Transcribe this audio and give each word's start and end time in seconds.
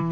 Hi, 0.00 0.06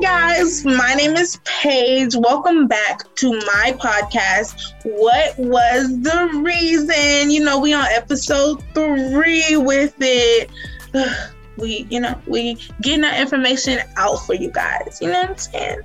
guys. 0.00 0.64
My 0.64 0.94
name 0.96 1.16
is 1.16 1.38
Paige. 1.44 2.16
Welcome 2.16 2.66
back 2.66 3.02
to 3.16 3.32
my 3.32 3.76
podcast. 3.78 4.72
What 4.84 5.38
was 5.38 6.00
the 6.00 6.40
reason? 6.42 7.30
You 7.30 7.44
know, 7.44 7.58
we 7.60 7.74
on 7.74 7.84
episode 7.84 8.64
three 8.72 9.56
with 9.58 9.94
it. 10.00 10.50
We, 11.56 11.86
you 11.90 12.00
know, 12.00 12.18
we 12.26 12.58
getting 12.82 13.02
that 13.02 13.20
information 13.20 13.80
out 13.96 14.16
for 14.26 14.34
you 14.34 14.50
guys. 14.50 14.98
You 15.00 15.08
know 15.08 15.22
what 15.22 15.30
I'm 15.30 15.36
saying? 15.38 15.80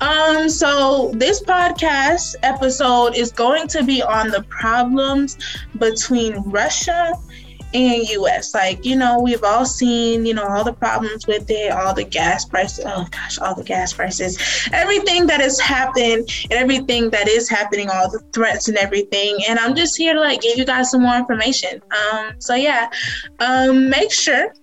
Um, 0.00 0.48
so 0.48 1.12
this 1.14 1.42
podcast 1.42 2.36
episode 2.42 3.16
is 3.16 3.32
going 3.32 3.68
to 3.68 3.82
be 3.82 4.02
on 4.02 4.30
the 4.30 4.42
problems 4.44 5.38
between 5.78 6.34
Russia 6.42 7.14
and 7.74 8.08
US. 8.08 8.54
Like, 8.54 8.84
you 8.84 8.96
know, 8.96 9.18
we've 9.18 9.42
all 9.42 9.66
seen, 9.66 10.24
you 10.24 10.32
know, 10.32 10.46
all 10.46 10.64
the 10.64 10.72
problems 10.72 11.26
with 11.26 11.46
it, 11.50 11.72
all 11.72 11.92
the 11.92 12.04
gas 12.04 12.44
prices. 12.44 12.84
Oh 12.86 13.06
gosh, 13.10 13.38
all 13.38 13.54
the 13.54 13.64
gas 13.64 13.92
prices, 13.92 14.38
everything 14.72 15.26
that 15.26 15.40
has 15.40 15.58
happened 15.58 16.28
and 16.50 16.52
everything 16.52 17.10
that 17.10 17.28
is 17.28 17.48
happening, 17.48 17.90
all 17.90 18.10
the 18.10 18.20
threats 18.32 18.68
and 18.68 18.78
everything. 18.78 19.38
And 19.48 19.58
I'm 19.58 19.74
just 19.74 19.96
here 19.96 20.14
to 20.14 20.20
like 20.20 20.40
give 20.40 20.56
you 20.56 20.64
guys 20.64 20.90
some 20.90 21.02
more 21.02 21.16
information. 21.16 21.82
Um, 22.12 22.34
so 22.38 22.54
yeah, 22.54 22.90
um, 23.40 23.90
make 23.90 24.12
sure 24.12 24.54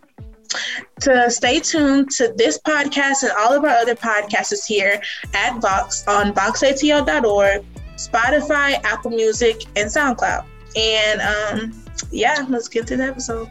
to 1.02 1.30
stay 1.30 1.60
tuned 1.60 2.12
to 2.12 2.34
this 2.38 2.60
podcast 2.60 3.24
and 3.24 3.32
all 3.38 3.54
of 3.54 3.64
our 3.64 3.70
other 3.70 3.96
podcasts 3.96 4.66
here 4.66 5.02
at 5.34 5.60
Vox 5.62 6.08
on 6.08 6.34
voxatl.org, 6.34 7.66
Spotify, 7.96 8.84
Apple 8.84 9.12
Music, 9.12 9.64
and 9.76 9.90
SoundCloud. 9.90 10.46
And 10.76 11.22
um, 11.22 11.84
yeah, 12.12 12.46
let's 12.50 12.68
get 12.68 12.88
to 12.88 12.98
the 12.98 13.04
episode. 13.04 13.50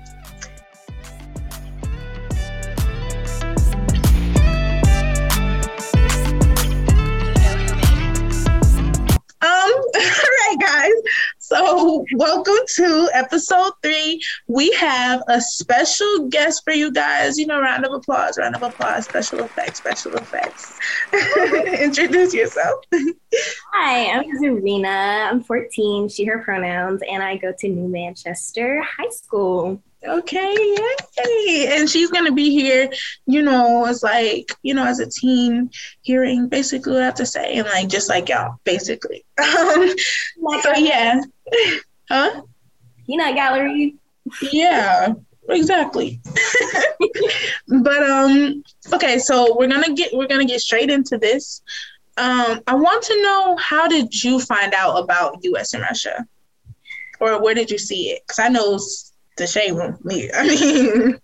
Um, 9.43 9.48
all 9.95 9.95
right, 9.95 10.56
guys. 10.61 10.93
So, 11.51 12.05
welcome 12.15 12.62
to 12.77 13.11
episode 13.12 13.73
three. 13.83 14.23
We 14.47 14.70
have 14.75 15.20
a 15.27 15.41
special 15.41 16.29
guest 16.29 16.62
for 16.62 16.73
you 16.73 16.93
guys. 16.93 17.41
You 17.41 17.48
know, 17.48 17.61
round 17.61 17.84
of 17.84 17.93
applause, 17.93 18.39
round 18.39 18.55
of 18.55 18.62
applause, 18.62 19.06
special 19.06 19.41
effects, 19.41 19.78
special 19.78 20.15
effects. 20.15 20.78
Introduce 21.83 22.33
yourself. 22.33 22.84
Hi, 23.73 24.12
I'm 24.12 24.41
Zarina. 24.41 25.28
I'm 25.28 25.43
14, 25.43 26.09
she, 26.09 26.25
her 26.27 26.39
pronouns, 26.39 27.03
and 27.11 27.21
I 27.21 27.37
go 27.37 27.53
to 27.59 27.69
New 27.69 27.89
Manchester 27.89 28.81
High 28.83 29.11
School. 29.11 29.83
Okay, 30.06 30.55
yay. 31.19 31.77
And 31.77 31.89
she's 31.89 32.11
gonna 32.11 32.33
be 32.33 32.51
here, 32.51 32.91
you 33.27 33.43
know, 33.43 33.84
as 33.84 34.03
like, 34.03 34.51
you 34.62 34.73
know, 34.73 34.84
as 34.84 34.98
a 34.98 35.09
team, 35.09 35.70
hearing 36.03 36.48
basically 36.48 36.93
what 36.95 37.03
I 37.03 37.06
have 37.06 37.15
to 37.17 37.27
say 37.27 37.59
and 37.59 37.67
like 37.67 37.89
just 37.89 38.09
like 38.09 38.28
y'all, 38.28 38.56
basically. 38.65 39.25
Um, 39.41 39.95
so 40.62 40.73
yeah. 40.77 41.21
huh? 42.11 42.43
Peanut 43.06 43.34
gallery. 43.34 43.97
Yeah, 44.53 45.15
exactly. 45.48 46.21
but 47.69 48.03
um, 48.03 48.62
okay, 48.93 49.19
so 49.19 49.56
we're 49.59 49.69
gonna 49.69 49.95
get 49.95 50.12
we're 50.12 50.28
gonna 50.28 50.45
get 50.45 50.61
straight 50.61 50.91
into 50.91 51.19
this. 51.19 51.62
Um, 52.17 52.61
I 52.67 52.75
want 52.75 53.03
to 53.05 53.23
know 53.23 53.56
how 53.56 53.89
did 53.89 54.23
you 54.23 54.41
find 54.41 54.75
out 54.75 54.97
about 55.03 55.39
US 55.43 55.75
and 55.75 55.83
Russia? 55.83 56.27
Or 57.21 57.43
where 57.43 57.55
did 57.55 57.71
you 57.71 57.78
see 57.78 58.11
it? 58.11 58.22
Because 58.27 58.38
I 58.38 58.49
know 58.49 58.78
the 59.37 59.47
shade 59.47 59.73
room. 59.73 59.99
Me, 60.03 60.31
I 60.35 60.47
mean, 60.47 61.19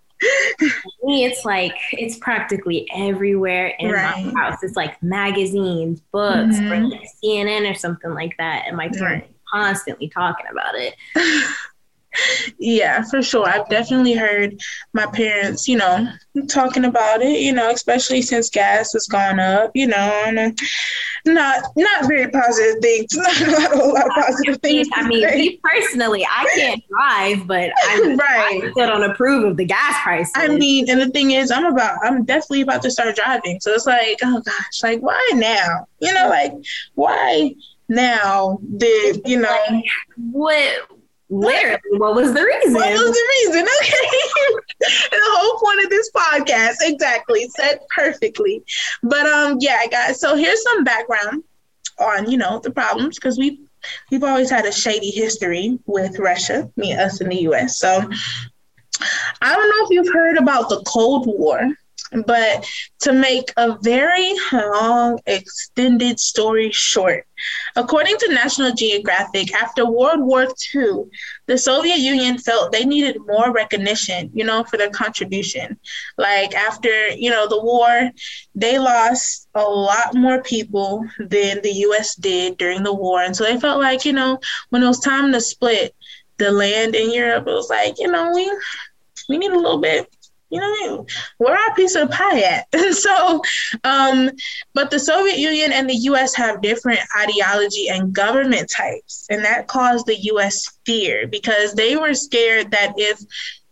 me, 1.03 1.25
it's 1.25 1.45
like 1.45 1.77
it's 1.93 2.19
practically 2.19 2.89
everywhere 2.95 3.75
in 3.79 3.91
right. 3.91 4.27
my 4.27 4.41
house. 4.41 4.63
It's 4.63 4.77
like 4.77 5.03
magazines, 5.03 6.01
books, 6.13 6.57
mm-hmm. 6.57 6.73
or 6.73 6.89
like 6.89 7.09
CNN 7.23 7.71
or 7.71 7.75
something 7.75 8.13
like 8.13 8.37
that, 8.39 8.65
and 8.67 8.77
my 8.77 8.89
parents 8.89 9.27
right. 9.27 9.37
constantly 9.53 10.09
talking 10.09 10.47
about 10.51 10.75
it. 10.75 10.95
yeah, 12.59 13.03
for 13.03 13.23
sure. 13.23 13.47
I've 13.47 13.69
definitely 13.69 14.15
heard 14.15 14.61
my 14.93 15.07
parents, 15.07 15.69
you 15.69 15.77
know, 15.77 16.09
talking 16.49 16.85
about 16.85 17.23
it, 17.23 17.41
you 17.41 17.53
know, 17.53 17.71
especially 17.71 18.23
since 18.23 18.51
gas 18.51 18.93
has 18.93 19.07
gone 19.07 19.41
up, 19.41 19.71
you 19.75 19.87
know, 19.87 20.23
and 20.27 20.39
um, 20.39 20.55
not 21.27 21.65
not 21.77 22.07
very 22.07 22.31
positive 22.31 22.81
things. 22.81 23.17
Not, 23.17 23.73
a 23.73 23.77
lot 23.77 24.05
of 24.05 24.11
uh, 24.11 24.15
positive 24.15 24.61
things. 24.63 24.89
I 24.95 25.07
mean, 25.09 25.27
me 25.27 25.61
personally, 25.63 26.25
I 26.25 26.47
can't 26.55 26.83
drive, 26.89 27.47
but 27.47 27.71
I'm 27.89 28.17
right. 28.17 28.61
I 28.65 28.71
still 28.71 28.87
don't 28.87 29.11
approve 29.11 29.45
of 29.45 29.57
the 29.57 29.65
gas 29.65 30.03
prices. 30.03 30.33
I 30.37 30.49
mean, 30.49 30.89
and 30.89 31.01
the 31.01 31.11
thing 31.11 31.33
is, 31.33 31.51
I'm 31.51 31.67
about, 31.67 31.99
I'm 32.03 32.25
definitely 32.25 32.63
about 32.63 32.83
to 32.83 32.91
start 32.91 33.17
driving. 33.17 33.61
So 33.61 33.73
it's 33.73 33.87
like, 33.87 34.19
oh 34.23 34.41
gosh, 34.41 34.83
like 34.83 35.01
why 35.01 35.31
now? 35.35 35.87
You 36.01 36.15
know, 36.15 36.29
like 36.29 36.53
why 36.95 37.55
now 37.89 38.59
did 38.77 39.23
you 39.25 39.41
know 39.41 39.57
like, 39.71 39.85
what 40.33 40.89
Literally, 41.29 41.81
what 41.99 42.15
was 42.15 42.33
the 42.33 42.45
reason? 42.45 42.75
What 42.75 42.93
was 42.93 43.13
the 43.13 43.53
reason? 43.53 43.67
Okay. 44.79 45.09
the 45.11 45.19
whole 45.23 45.59
point 45.59 45.85
of 45.85 45.91
this 45.91 46.11
podcast, 46.11 46.77
exactly, 46.83 47.49
said 47.49 47.81
perfectly. 47.95 48.63
But 49.03 49.27
um, 49.27 49.57
yeah, 49.61 49.87
guys. 49.87 50.21
So 50.21 50.37
here's 50.37 50.63
some 50.63 50.85
background 50.85 51.43
on 51.99 52.31
you 52.31 52.37
know 52.37 52.61
the 52.63 52.71
problems 52.71 53.17
because 53.17 53.39
we've 53.39 53.59
we've 54.11 54.23
always 54.23 54.51
had 54.51 54.67
a 54.67 54.73
shady 54.73 55.11
history 55.11 55.79
with 55.87 56.19
Russia, 56.19 56.71
me, 56.77 56.93
us, 56.93 57.21
in 57.21 57.29
the 57.29 57.43
U.S. 57.43 57.79
So 57.79 58.09
I 59.41 59.55
don't 59.55 59.69
know 59.71 59.85
if 59.85 59.91
you've 59.91 60.13
heard 60.13 60.37
about 60.37 60.69
the 60.69 60.83
Cold 60.87 61.27
War. 61.27 61.61
But 62.13 62.67
to 63.01 63.13
make 63.13 63.53
a 63.57 63.77
very 63.83 64.33
long, 64.53 65.19
extended 65.27 66.21
story 66.21 66.71
short, 66.71 67.27
according 67.75 68.17
to 68.19 68.33
National 68.33 68.73
Geographic, 68.73 69.53
after 69.55 69.85
World 69.85 70.21
War 70.21 70.47
II, 70.75 71.05
the 71.47 71.59
Soviet 71.59 71.99
Union 71.99 72.39
felt 72.39 72.71
they 72.73 72.85
needed 72.85 73.19
more 73.27 73.53
recognition, 73.53 74.31
you 74.35 74.45
know, 74.45 74.63
for 74.65 74.77
their 74.77 74.91
contribution. 74.91 75.79
Like 76.17 76.55
after, 76.55 77.09
you 77.09 77.31
know, 77.31 77.49
the 77.49 77.61
war, 77.63 78.11
they 78.55 78.79
lost 78.79 79.49
a 79.55 79.63
lot 79.63 80.15
more 80.15 80.43
people 80.43 81.05
than 81.19 81.61
the 81.63 81.73
US 81.89 82.15
did 82.15 82.57
during 82.57 82.83
the 82.83 82.95
war. 82.95 83.23
And 83.23 83.37
so 83.37 83.45
they 83.45 83.59
felt 83.59 83.81
like, 83.81 84.05
you 84.05 84.13
know, 84.13 84.39
when 84.71 84.83
it 84.83 84.87
was 84.87 85.01
time 85.01 85.33
to 85.33 85.41
split 85.41 85.95
the 86.39 86.53
land 86.53 86.95
in 86.95 87.13
Europe, 87.13 87.47
it 87.49 87.53
was 87.53 87.71
like, 87.71 87.99
you 87.99 88.11
know, 88.11 88.31
we 88.33 88.51
we 89.29 89.39
need 89.39 89.51
a 89.51 89.57
little 89.57 89.79
bit 89.79 90.16
you 90.51 90.61
know, 90.61 91.07
where 91.39 91.57
our 91.57 91.75
piece 91.75 91.95
of 91.95 92.09
the 92.09 92.15
pie 92.15 92.41
at? 92.41 92.67
So, 92.97 93.43
um, 93.85 94.31
but 94.75 94.91
the 94.91 94.99
Soviet 94.99 95.39
Union 95.39 95.73
and 95.73 95.89
the 95.89 95.97
US 96.11 96.35
have 96.35 96.63
different 96.63 97.01
ideology 97.19 97.89
and 97.89 98.13
government 98.13 98.71
types. 98.71 99.27
And 99.29 99.45
that 99.45 99.69
caused 99.69 100.07
the 100.07 100.17
US 100.33 100.79
fear 100.87 101.27
because 101.27 101.75
they 101.75 101.97
were 101.97 102.15
scared 102.15 102.71
that 102.71 102.95
if 102.97 103.21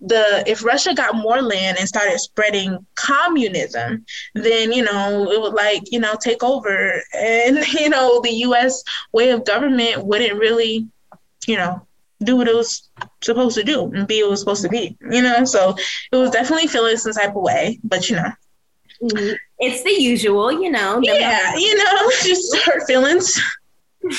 the 0.00 0.44
if 0.46 0.64
Russia 0.64 0.94
got 0.94 1.14
more 1.14 1.40
land 1.40 1.78
and 1.78 1.88
started 1.88 2.18
spreading 2.18 2.84
communism, 2.94 4.04
then 4.34 4.72
you 4.72 4.82
know 4.82 5.30
it 5.30 5.41
would 5.41 5.54
like 5.54 5.91
you 5.91 5.98
know 5.98 6.14
take 6.20 6.42
over, 6.42 7.02
and 7.14 7.66
you 7.72 7.88
know 7.88 8.20
the 8.20 8.34
U.S. 8.48 8.82
way 9.12 9.30
of 9.30 9.44
government 9.46 10.04
wouldn't 10.04 10.38
really, 10.38 10.86
you 11.46 11.56
know, 11.56 11.86
do 12.22 12.36
what 12.36 12.48
it 12.48 12.54
was 12.54 12.88
supposed 13.22 13.56
to 13.56 13.64
do 13.64 13.92
and 13.92 14.06
be 14.06 14.22
what 14.22 14.28
it 14.28 14.30
was 14.30 14.41
supposed 14.41 14.62
to 14.62 14.69
be, 14.69 14.97
you 15.10 15.22
know? 15.22 15.44
So 15.44 15.76
it 16.12 16.16
was 16.16 16.30
definitely 16.30 16.69
feeling 16.69 16.97
some 16.97 17.12
type 17.12 17.36
of 17.36 17.42
way, 17.42 17.78
but 17.84 18.08
you 18.08 18.16
know. 18.16 18.30
Mm-hmm. 19.02 19.34
It's 19.59 19.83
the 19.83 19.91
usual, 19.91 20.53
you 20.53 20.71
know. 20.71 21.00
Yeah, 21.03 21.56
you 21.56 21.77
know, 21.77 22.10
just 22.22 22.56
hurt 22.59 22.86
feelings. 22.86 23.41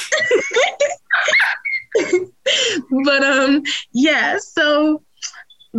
but 3.05 3.23
um 3.23 3.63
yeah, 3.93 4.37
so 4.37 5.01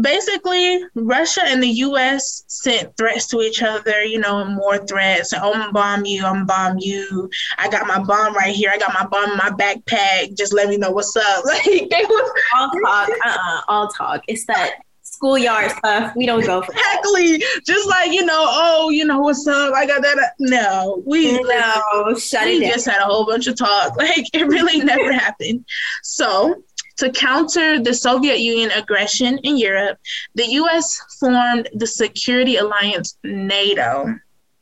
basically 0.00 0.84
Russia 0.94 1.42
and 1.44 1.62
the 1.62 1.68
US 1.68 2.44
sent 2.48 2.96
threats 2.96 3.26
to 3.28 3.40
each 3.40 3.62
other, 3.62 4.02
you 4.02 4.18
know, 4.18 4.38
and 4.38 4.54
more 4.54 4.78
threats. 4.86 5.32
I'm 5.32 5.52
gonna 5.52 5.72
bomb 5.72 6.04
you, 6.04 6.24
I'm 6.24 6.46
gonna 6.46 6.74
bomb 6.74 6.78
you. 6.78 7.30
I 7.58 7.68
got 7.68 7.86
my 7.86 8.02
bomb 8.02 8.34
right 8.34 8.54
here. 8.54 8.70
I 8.72 8.78
got 8.78 8.94
my 8.94 9.06
bomb 9.06 9.30
in 9.32 9.36
my 9.36 9.50
backpack. 9.50 10.36
Just 10.36 10.52
let 10.52 10.68
me 10.68 10.76
know 10.76 10.90
what's 10.90 11.16
up. 11.16 11.44
Like 11.56 11.64
they 11.64 12.04
was 12.04 12.42
all 12.54 12.70
talk, 12.84 13.08
uh-uh, 13.08 13.60
all 13.68 13.88
talk. 13.88 14.22
It's 14.28 14.44
that 14.46 14.80
schoolyard 15.02 15.70
stuff. 15.70 16.12
We 16.16 16.26
don't 16.26 16.44
go 16.44 16.60
for 16.62 16.72
exactly. 16.72 17.38
That. 17.38 17.60
Just 17.64 17.88
like 17.88 18.12
you 18.12 18.24
know, 18.24 18.44
oh, 18.48 18.90
you 18.90 19.04
know 19.04 19.20
what's 19.20 19.46
up? 19.46 19.72
I 19.74 19.86
got 19.86 20.02
that. 20.02 20.18
Uh, 20.18 20.28
no, 20.40 21.02
we 21.06 21.32
no 21.32 22.14
shut 22.18 22.44
we 22.44 22.64
it. 22.64 22.72
Just 22.72 22.86
had 22.86 23.00
a 23.00 23.04
whole 23.04 23.24
bunch 23.24 23.46
of 23.46 23.56
talk. 23.56 23.96
Like 24.06 24.26
it 24.34 24.46
really 24.46 24.80
never 24.80 25.12
happened. 25.12 25.64
So 26.02 26.62
To 26.98 27.10
counter 27.10 27.78
the 27.78 27.92
Soviet 27.92 28.38
Union 28.38 28.70
aggression 28.70 29.38
in 29.38 29.58
Europe, 29.58 29.98
the 30.34 30.46
US 30.60 30.98
formed 31.20 31.68
the 31.74 31.86
security 31.86 32.56
alliance 32.56 33.18
NATO 33.22 34.14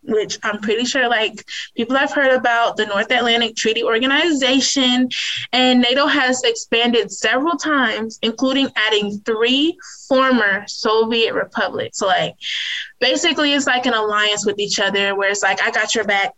which 0.06 0.38
I'm 0.42 0.60
pretty 0.60 0.84
sure 0.84 1.08
like 1.08 1.44
people 1.76 1.96
have 1.96 2.12
heard 2.12 2.32
about 2.32 2.76
the 2.76 2.86
North 2.86 3.10
Atlantic 3.10 3.56
Treaty 3.56 3.82
Organization, 3.82 5.08
and 5.52 5.80
NATO 5.80 6.06
has 6.06 6.42
expanded 6.42 7.10
several 7.10 7.56
times, 7.56 8.18
including 8.22 8.68
adding 8.76 9.20
three 9.24 9.76
former 10.08 10.64
Soviet 10.66 11.34
republics. 11.34 11.98
So 11.98 12.06
like 12.06 12.34
basically 13.00 13.52
it's 13.52 13.66
like 13.66 13.86
an 13.86 13.94
alliance 13.94 14.46
with 14.46 14.58
each 14.58 14.78
other 14.78 15.16
where 15.16 15.30
it's 15.30 15.42
like 15.42 15.62
I 15.62 15.70
got 15.70 15.94
your 15.94 16.04
back, 16.04 16.34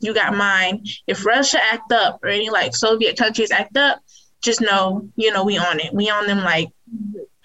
you 0.00 0.14
got 0.14 0.36
mine. 0.36 0.84
If 1.06 1.26
Russia 1.26 1.58
act 1.60 1.92
up 1.92 2.20
or 2.22 2.28
any 2.28 2.50
like 2.50 2.76
Soviet 2.76 3.18
countries 3.18 3.50
act 3.50 3.76
up, 3.76 4.00
just 4.42 4.60
know, 4.60 5.08
you 5.16 5.32
know, 5.32 5.44
we 5.44 5.58
on 5.58 5.80
it. 5.80 5.92
We 5.92 6.10
on 6.10 6.26
them 6.26 6.38
like 6.38 6.68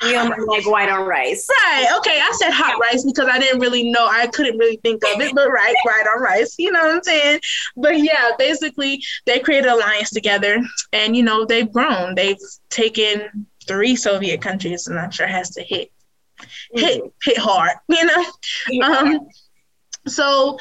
we 0.01 0.15
on 0.15 0.29
them 0.29 0.45
like 0.45 0.65
white 0.67 0.89
on 0.89 1.07
rice. 1.07 1.47
Right. 1.63 1.87
Okay. 1.97 2.19
I 2.21 2.31
said 2.37 2.51
hot 2.51 2.79
rice 2.79 3.03
because 3.03 3.27
I 3.31 3.39
didn't 3.39 3.59
really 3.59 3.89
know. 3.89 4.07
I 4.07 4.27
couldn't 4.27 4.57
really 4.57 4.77
think 4.77 5.01
of 5.05 5.21
it, 5.21 5.33
but 5.33 5.49
right, 5.49 5.75
white 5.83 6.05
on 6.13 6.21
rice. 6.21 6.55
You 6.59 6.71
know 6.71 6.81
what 6.81 6.95
I'm 6.95 7.03
saying? 7.03 7.39
But 7.77 7.99
yeah, 7.99 8.31
basically 8.37 9.03
they 9.25 9.39
created 9.39 9.67
an 9.67 9.73
alliance 9.75 10.09
together 10.09 10.59
and 10.91 11.15
you 11.15 11.23
know, 11.23 11.45
they've 11.45 11.71
grown. 11.71 12.15
They've 12.15 12.37
taken 12.69 13.47
three 13.67 13.95
Soviet 13.95 14.41
countries 14.41 14.87
and 14.87 14.99
I'm 14.99 15.11
sure 15.11 15.27
has 15.27 15.51
to 15.51 15.63
hit 15.63 15.91
hit 16.73 17.01
mm-hmm. 17.01 17.07
hit 17.23 17.37
hard, 17.37 17.71
you 17.87 18.05
know? 18.05 18.83
Um 18.83 19.27
so 20.07 20.57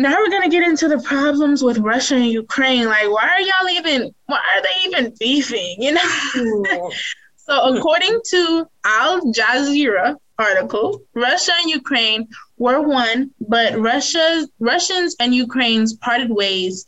now 0.00 0.16
we're 0.16 0.30
gonna 0.30 0.48
get 0.48 0.66
into 0.66 0.88
the 0.88 0.98
problems 1.00 1.62
with 1.62 1.76
Russia 1.78 2.14
and 2.14 2.26
Ukraine. 2.26 2.86
Like, 2.86 3.10
why 3.10 3.28
are 3.28 3.40
y'all 3.40 3.76
even? 3.76 4.14
Why 4.26 4.38
are 4.38 4.62
they 4.62 4.88
even 4.88 5.14
beefing? 5.20 5.76
You 5.78 5.92
know. 5.92 6.90
so, 7.36 7.76
according 7.76 8.18
to 8.30 8.66
Al 8.84 9.20
Jazeera 9.32 10.16
article, 10.38 11.02
Russia 11.14 11.52
and 11.60 11.70
Ukraine 11.70 12.28
were 12.56 12.80
one, 12.80 13.30
but 13.40 13.78
Russia, 13.78 14.48
Russians 14.58 15.16
and 15.20 15.34
Ukraine's 15.34 15.92
parted 15.92 16.30
ways 16.30 16.86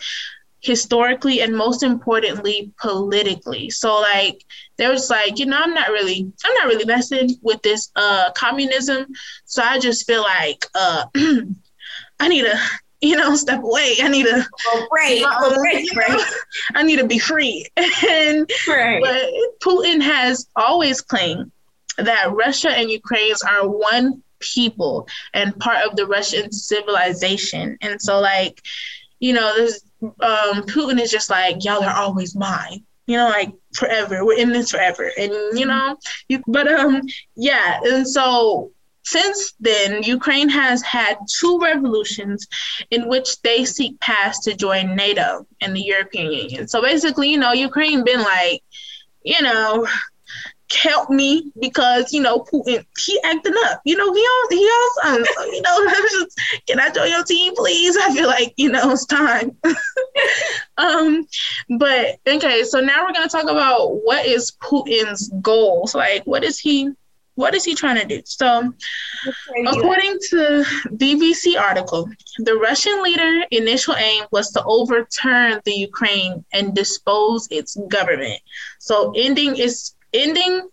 historically 0.61 1.43
and 1.43 1.55
most 1.55 1.83
importantly 1.83 2.73
politically. 2.81 3.69
So, 3.69 4.01
like, 4.01 4.43
there 4.79 4.91
was 4.91 5.11
like, 5.11 5.39
you 5.39 5.45
know, 5.45 5.61
I'm 5.61 5.75
not 5.75 5.91
really, 5.91 6.33
I'm 6.47 6.55
not 6.55 6.67
really 6.67 6.87
messing 6.87 7.37
with 7.43 7.61
this 7.61 7.91
uh 7.95 8.31
communism. 8.35 9.07
So 9.45 9.63
I 9.63 9.79
just 9.79 10.07
feel 10.07 10.23
like 10.23 10.65
uh 10.75 11.05
I 12.21 12.29
need 12.29 12.45
to 12.45 12.59
you 13.09 13.17
know, 13.17 13.35
step 13.35 13.63
away. 13.63 13.97
I 14.01 14.09
need 14.09 14.27
to 14.27 14.47
oh, 14.67 14.89
right, 14.93 15.23
oh, 15.27 15.61
right, 15.61 15.87
right. 15.97 16.25
I 16.75 16.85
need 16.85 17.01
to 17.01 17.07
be 17.07 17.19
free. 17.19 17.67
and 17.77 18.49
right. 18.69 19.03
but 19.03 19.25
Putin 19.61 20.01
has 20.01 20.47
always 20.55 21.01
claimed 21.01 21.51
that 21.99 22.33
Russia 22.33 22.71
and 22.71 22.91
Ukraine 22.91 23.35
are 23.49 23.69
one 23.69 24.23
people 24.39 25.09
and 25.35 25.59
part 25.59 25.85
of 25.85 25.97
the 25.97 26.07
Russian 26.07 26.53
civilization. 26.53 27.77
And 27.83 28.01
so 28.01 28.21
like, 28.21 28.63
you 29.19 29.33
know, 29.33 29.53
this 29.57 29.83
um 30.01 30.63
Putin 30.63 31.01
is 31.01 31.11
just 31.11 31.29
like, 31.29 31.65
y'all 31.65 31.83
are 31.83 31.97
always 31.97 32.37
mine. 32.37 32.85
You 33.09 33.17
know, 33.17 33.29
like 33.29 33.53
forever. 33.75 34.25
We're 34.25 34.39
in 34.39 34.53
this 34.53 34.71
forever. 34.71 35.11
And 35.19 35.33
you 35.59 35.67
know, 35.67 35.97
you 36.29 36.41
but 36.47 36.69
um 36.69 37.03
yeah, 37.35 37.81
and 37.83 38.07
so 38.07 38.71
since 39.05 39.55
then, 39.61 40.03
Ukraine 40.03 40.49
has 40.49 40.83
had 40.83 41.19
two 41.41 41.59
revolutions 41.61 42.47
in 42.91 43.09
which 43.09 43.41
they 43.43 43.65
seek 43.65 43.99
paths 44.01 44.41
to 44.41 44.55
join 44.55 44.95
NATO 44.95 45.47
and 45.61 45.75
the 45.75 45.83
European 45.83 46.33
Union. 46.33 46.69
So 46.69 46.81
basically, 46.81 47.31
you 47.31 47.39
know, 47.39 47.53
Ukraine 47.53 48.05
been 48.05 48.21
like, 48.21 48.63
you 49.25 49.43
know, 49.43 49.87
help 50.75 51.11
me 51.11 51.53
because 51.61 52.13
you 52.13 52.21
know 52.21 52.41
Putin 52.41 52.85
he 52.99 53.21
acting 53.25 53.55
up. 53.67 53.81
You 53.85 53.97
know 53.97 54.13
he 54.13 54.21
on 54.21 54.47
he 54.51 54.65
on 54.65 55.25
So, 55.25 55.45
you 55.45 55.63
know, 55.63 55.89
just, 55.89 56.41
can 56.67 56.81
I 56.81 56.91
join 56.91 57.11
your 57.11 57.25
team, 57.25 57.55
please? 57.55 57.97
I 57.97 58.15
feel 58.15 58.27
like 58.27 58.55
you 58.57 58.71
know 58.71 58.93
it's 58.93 59.07
time. 59.07 59.57
um, 60.79 61.27
but 61.79 62.19
okay, 62.27 62.65
so 62.65 62.81
now 62.81 63.05
we're 63.05 63.13
gonna 63.13 63.29
talk 63.29 63.45
about 63.45 64.03
what 64.05 64.27
is 64.27 64.53
Putin's 64.63 65.31
goals. 65.41 65.95
Like, 65.95 66.25
what 66.25 66.45
is 66.45 66.59
he? 66.59 66.91
What 67.35 67.55
is 67.55 67.65
he 67.65 67.75
trying 67.75 67.99
to 67.99 68.07
do? 68.07 68.23
So, 68.25 68.73
according 69.67 70.19
to 70.31 70.65
BBC 70.91 71.59
article, 71.59 72.09
the 72.39 72.57
Russian 72.57 73.03
leader 73.03 73.45
initial 73.51 73.95
aim 73.97 74.25
was 74.31 74.51
to 74.53 74.65
overturn 74.65 75.61
the 75.65 75.73
Ukraine 75.73 76.45
and 76.53 76.75
dispose 76.75 77.49
its 77.51 77.77
government. 77.89 78.41
So, 78.79 79.13
ending 79.17 79.57
its 79.57 79.97
ending 80.13 80.69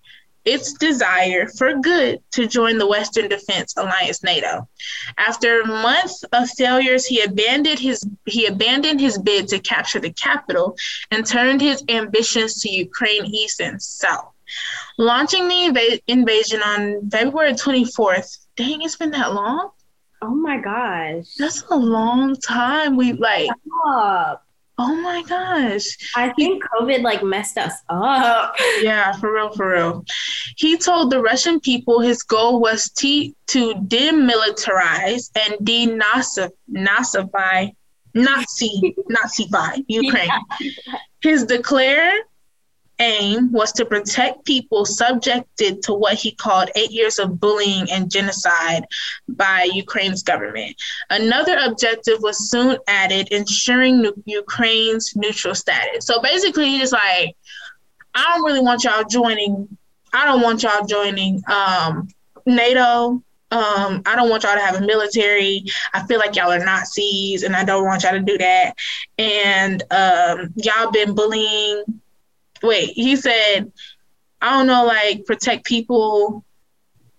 its 0.45 0.73
desire 0.73 1.47
for 1.47 1.75
good 1.75 2.19
to 2.31 2.47
join 2.47 2.77
the 2.77 2.87
Western 2.87 3.29
Defense 3.29 3.73
Alliance 3.77 4.23
NATO. 4.23 4.67
After 5.17 5.63
months 5.65 6.23
of 6.33 6.49
failures, 6.49 7.05
he 7.05 7.21
abandoned 7.21 7.79
his 7.79 8.05
he 8.25 8.47
abandoned 8.47 8.99
his 8.99 9.17
bid 9.17 9.47
to 9.49 9.59
capture 9.59 9.99
the 9.99 10.13
capital 10.13 10.75
and 11.11 11.25
turned 11.25 11.61
his 11.61 11.83
ambitions 11.89 12.61
to 12.61 12.69
Ukraine 12.69 13.25
east 13.25 13.59
and 13.61 13.81
south. 13.81 14.33
Launching 14.97 15.47
the 15.47 15.55
inv- 15.55 16.01
invasion 16.07 16.61
on 16.61 17.09
February 17.09 17.53
24th. 17.53 18.45
Dang, 18.55 18.81
it's 18.81 18.95
been 18.95 19.11
that 19.11 19.33
long? 19.33 19.71
Oh 20.21 20.35
my 20.35 20.59
gosh. 20.59 21.33
That's 21.37 21.63
a 21.69 21.75
long 21.75 22.35
time. 22.35 22.97
We 22.97 23.13
like 23.13 23.49
Stop. 23.85 24.45
Oh 24.81 24.95
my 24.95 25.21
gosh. 25.23 25.83
I 26.15 26.29
think 26.33 26.63
COVID 26.63 27.01
like 27.03 27.21
messed 27.21 27.57
us 27.57 27.73
up. 27.89 28.55
Yeah, 28.81 29.11
for 29.13 29.33
real, 29.33 29.51
for 29.51 29.71
real. 29.71 30.05
He 30.55 30.77
told 30.77 31.11
the 31.11 31.21
Russian 31.21 31.59
people 31.59 31.99
his 31.99 32.23
goal 32.23 32.61
was 32.61 32.89
to, 32.91 33.33
to 33.47 33.73
demilitarize 33.73 35.31
and 35.37 35.55
denazify 35.67 37.73
Nazi, 38.13 38.95
Nazify 39.11 39.83
Ukraine. 39.87 40.29
Yeah. 40.61 40.95
His 41.21 41.45
declare 41.45 42.13
aim 42.99 43.51
was 43.51 43.71
to 43.73 43.85
protect 43.85 44.45
people 44.45 44.85
subjected 44.85 45.81
to 45.83 45.93
what 45.93 46.15
he 46.15 46.31
called 46.31 46.69
eight 46.75 46.91
years 46.91 47.19
of 47.19 47.39
bullying 47.39 47.89
and 47.91 48.11
genocide 48.11 48.85
by 49.27 49.69
Ukraine's 49.73 50.23
government. 50.23 50.75
Another 51.09 51.57
objective 51.65 52.21
was 52.21 52.49
soon 52.49 52.77
added, 52.87 53.29
ensuring 53.31 54.05
Ukraine's 54.25 55.15
neutral 55.15 55.55
status. 55.55 56.05
So 56.05 56.21
basically, 56.21 56.69
he's 56.69 56.91
like, 56.91 57.35
I 58.13 58.23
don't 58.33 58.43
really 58.43 58.61
want 58.61 58.83
y'all 58.83 59.03
joining. 59.03 59.67
I 60.13 60.25
don't 60.25 60.41
want 60.41 60.63
y'all 60.63 60.85
joining 60.85 61.41
um, 61.47 62.09
NATO. 62.45 63.23
Um, 63.51 64.03
I 64.05 64.15
don't 64.15 64.29
want 64.29 64.43
y'all 64.43 64.53
to 64.53 64.59
have 64.59 64.75
a 64.75 64.85
military. 64.85 65.63
I 65.93 66.05
feel 66.05 66.19
like 66.19 66.35
y'all 66.35 66.51
are 66.51 66.63
Nazis, 66.63 67.43
and 67.43 67.55
I 67.55 67.63
don't 67.63 67.85
want 67.85 68.03
y'all 68.03 68.11
to 68.11 68.19
do 68.19 68.37
that. 68.37 68.75
And 69.17 69.81
um, 69.91 70.53
y'all 70.55 70.91
been 70.91 71.15
bullying 71.15 71.98
wait, 72.63 72.91
he 72.91 73.15
said, 73.15 73.71
I 74.41 74.51
don't 74.51 74.67
know, 74.67 74.85
like 74.85 75.25
protect 75.25 75.65
people 75.65 76.43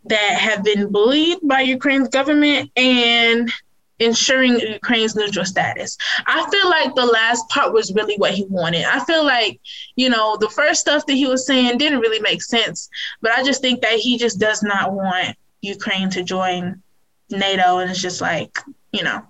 that 0.05 0.39
have 0.39 0.65
been 0.65 0.91
bullied 0.91 1.39
by 1.43 1.61
Ukraine's 1.61 2.09
government 2.09 2.71
and 2.77 3.51
ensuring 3.99 4.59
Ukraine's 4.59 5.15
neutral 5.15 5.45
status. 5.45 5.97
I 6.27 6.49
feel 6.51 6.69
like 6.69 6.95
the 6.95 7.05
last 7.05 7.49
part 7.51 7.73
was 7.73 7.93
really 7.93 8.17
what 8.17 8.33
he 8.33 8.45
wanted. 8.49 8.85
I 8.85 9.05
feel 9.05 9.25
like, 9.25 9.61
you 9.95 10.09
know, 10.09 10.39
the 10.41 10.49
first 10.49 10.81
stuff 10.81 11.05
that 11.07 11.15
he 11.15 11.27
was 11.27 11.47
saying 11.47 11.79
didn't 11.79 12.01
really 12.01 12.21
make 12.21 12.43
sense, 12.43 12.89
but 13.21 13.33
I 13.33 13.45
just 13.45 13.61
think 13.61 13.83
that 13.83 13.99
he 13.99 14.17
just 14.17 14.41
does 14.41 14.63
not 14.63 14.93
want 14.93 15.37
Ukraine 15.61 16.09
to 16.11 16.23
join 16.23 16.83
NATO 17.29 17.79
and 17.79 17.91
it's 17.91 18.01
just 18.01 18.23
like, 18.23 18.59
you 18.93 19.05
know, 19.05 19.23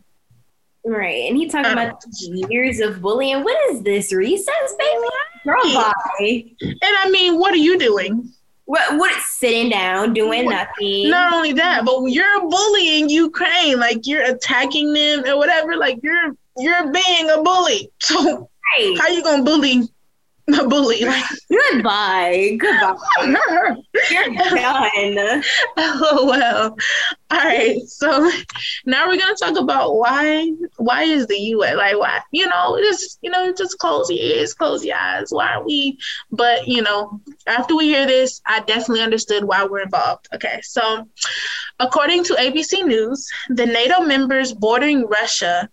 Right. 0.85 1.29
And 1.29 1.37
he 1.37 1.49
talked 1.49 1.69
about 1.69 2.03
oh. 2.07 2.49
years 2.49 2.81
of 2.81 3.03
bullying. 3.03 3.45
What 3.45 3.57
is 3.71 3.83
this? 3.83 4.13
Recess, 4.13 4.75
baby? 4.79 5.09
Girl, 5.45 5.63
bye. 5.75 6.45
And 6.61 6.77
I 6.83 7.11
mean, 7.11 7.39
what 7.39 7.53
are 7.53 7.59
you 7.59 7.79
doing? 7.79 8.33
What 8.65 8.99
what 8.99 9.13
sitting 9.23 9.71
down, 9.71 10.15
doing 10.15 10.49
nothing. 10.49 11.11
Not 11.11 11.35
only 11.35 11.53
that, 11.55 11.85
but 11.85 12.05
you're 12.07 12.49
bullying 12.49 13.09
Ukraine, 13.11 13.81
like 13.81 14.07
you're 14.07 14.23
attacking 14.23 14.93
them 14.93 15.25
or 15.27 15.37
whatever, 15.37 15.77
like 15.77 15.99
you're 16.03 16.37
you're 16.57 16.93
being 16.93 17.31
a 17.31 17.43
bully. 17.43 17.91
So 18.01 18.49
right. 18.79 18.97
how 19.01 19.09
you 19.09 19.25
gonna 19.25 19.43
bully 19.43 19.89
a 20.55 20.69
bully. 20.69 21.05
Goodbye. 21.49 22.57
Goodbye. 22.59 22.97
You're 24.11 24.35
done. 24.35 25.43
Oh 25.77 26.27
well. 26.27 26.77
All 27.31 27.39
right. 27.39 27.79
So 27.87 28.31
now 28.87 29.09
we're 29.09 29.19
gonna 29.19 29.35
talk 29.35 29.59
about 29.59 29.97
why 29.97 30.51
why 30.77 31.03
is 31.03 31.27
the 31.27 31.39
US 31.39 31.77
like 31.77 31.99
why 31.99 32.21
you 32.33 32.47
know 32.47 32.79
just 32.81 33.19
you 33.23 33.31
know 33.31 33.53
just 33.53 33.79
close 33.79 34.11
your 34.11 34.19
ears, 34.21 34.55
close 34.55 34.85
your 34.85 34.97
eyes. 34.97 35.29
Why 35.31 35.55
are 35.55 35.65
we? 35.65 35.99
But 36.31 36.67
you 36.67 36.83
know 36.83 37.21
after 37.47 37.77
we 37.77 37.87
hear 37.87 38.07
this, 38.07 38.41
I 38.47 38.61
definitely 38.61 39.03
understood 39.03 39.45
why 39.45 39.65
we're 39.65 39.83
involved. 39.83 40.29
Okay. 40.35 40.61
So 40.63 41.07
according 41.79 42.25
to 42.25 42.35
ABC 42.35 42.85
News, 42.85 43.29
the 43.49 43.67
NATO 43.67 44.01
members 44.03 44.53
bordering 44.53 45.07
Russia 45.07 45.69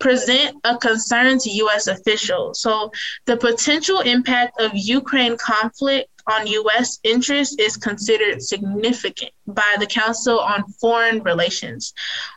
present 0.00 0.56
a 0.64 0.76
concern 0.76 1.38
to 1.38 1.50
U.S. 1.50 1.86
officials. 1.86 2.60
So 2.60 2.90
the 3.26 3.36
potential 3.36 4.00
impact 4.00 4.60
of 4.60 4.72
Ukraine 4.74 5.36
conflict 5.36 6.08
on 6.26 6.46
U.S. 6.46 6.98
interests 7.02 7.56
is 7.58 7.76
considered 7.76 8.42
significant 8.42 9.32
by 9.46 9.76
the 9.78 9.86
Council 9.86 10.40
on 10.40 10.64
Foreign 10.80 11.22
Relations, 11.22 11.92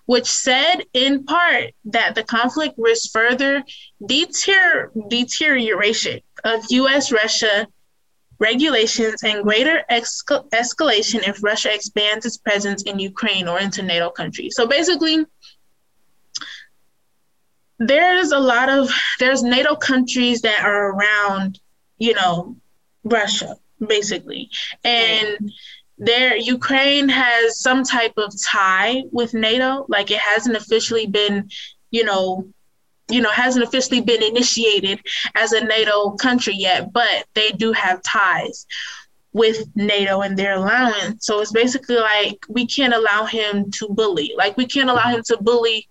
which 0.06 0.26
said 0.26 0.84
in 0.94 1.24
part 1.24 1.72
that 1.86 2.16
the 2.16 2.24
conflict 2.24 2.76
risks 2.78 3.12
further 3.12 3.64
deter- 4.06 4.92
deterioration 5.10 6.20
of 6.44 6.64
U.S. 6.70 7.12
Russia 7.12 7.68
regulations 8.40 9.24
and 9.24 9.44
greater 9.44 9.84
escalation 9.90 11.28
if 11.28 11.44
Russia 11.44 11.74
expands 11.74 12.26
its 12.26 12.38
presence 12.38 12.84
in 12.84 13.00
Ukraine 13.00 13.48
or 13.48 13.60
into 13.60 13.82
NATO 13.82 14.10
countries. 14.10 14.56
So 14.56 14.68
basically, 14.68 15.26
there's 17.80 18.32
a 18.32 18.40
lot 18.40 18.70
of 18.70 18.90
there's 19.20 19.44
NATO 19.44 19.76
countries 19.76 20.42
that 20.42 20.64
are 20.64 20.92
around, 20.92 21.60
you 21.98 22.14
know, 22.14 22.56
Russia 23.04 23.58
basically, 23.86 24.50
and 24.84 25.52
there 25.98 26.38
Ukraine 26.38 27.10
has 27.10 27.60
some 27.60 27.84
type 27.84 28.14
of 28.18 28.34
tie 28.42 29.04
with 29.12 29.34
NATO. 29.34 29.86
Like 29.90 30.12
it 30.12 30.20
hasn't 30.20 30.56
officially 30.56 31.08
been, 31.08 31.50
you 31.92 32.04
know, 32.04 32.48
you 33.10 33.22
know, 33.22 33.30
hasn't 33.30 33.66
officially 33.66 34.02
been 34.02 34.24
initiated 34.24 35.00
as 35.36 35.52
a 35.52 35.64
NATO 35.64 36.12
country 36.12 36.56
yet, 36.56 36.94
but 36.94 37.26
they 37.34 37.52
do 37.52 37.74
have 37.74 38.02
ties 38.02 38.66
with 39.34 39.66
NATO 39.76 40.22
and 40.22 40.38
their 40.38 40.54
allowance. 40.54 41.26
So 41.26 41.42
it's 41.42 41.52
basically 41.52 41.98
like 41.98 42.40
we 42.48 42.66
can't 42.66 42.94
allow 42.94 43.26
him 43.26 43.72
to 43.72 43.88
bully. 43.90 44.34
Like 44.38 44.56
we 44.58 44.66
can't 44.66 44.90
allow 44.90 45.10
him 45.10 45.24
to 45.28 45.38
bully 45.38 45.90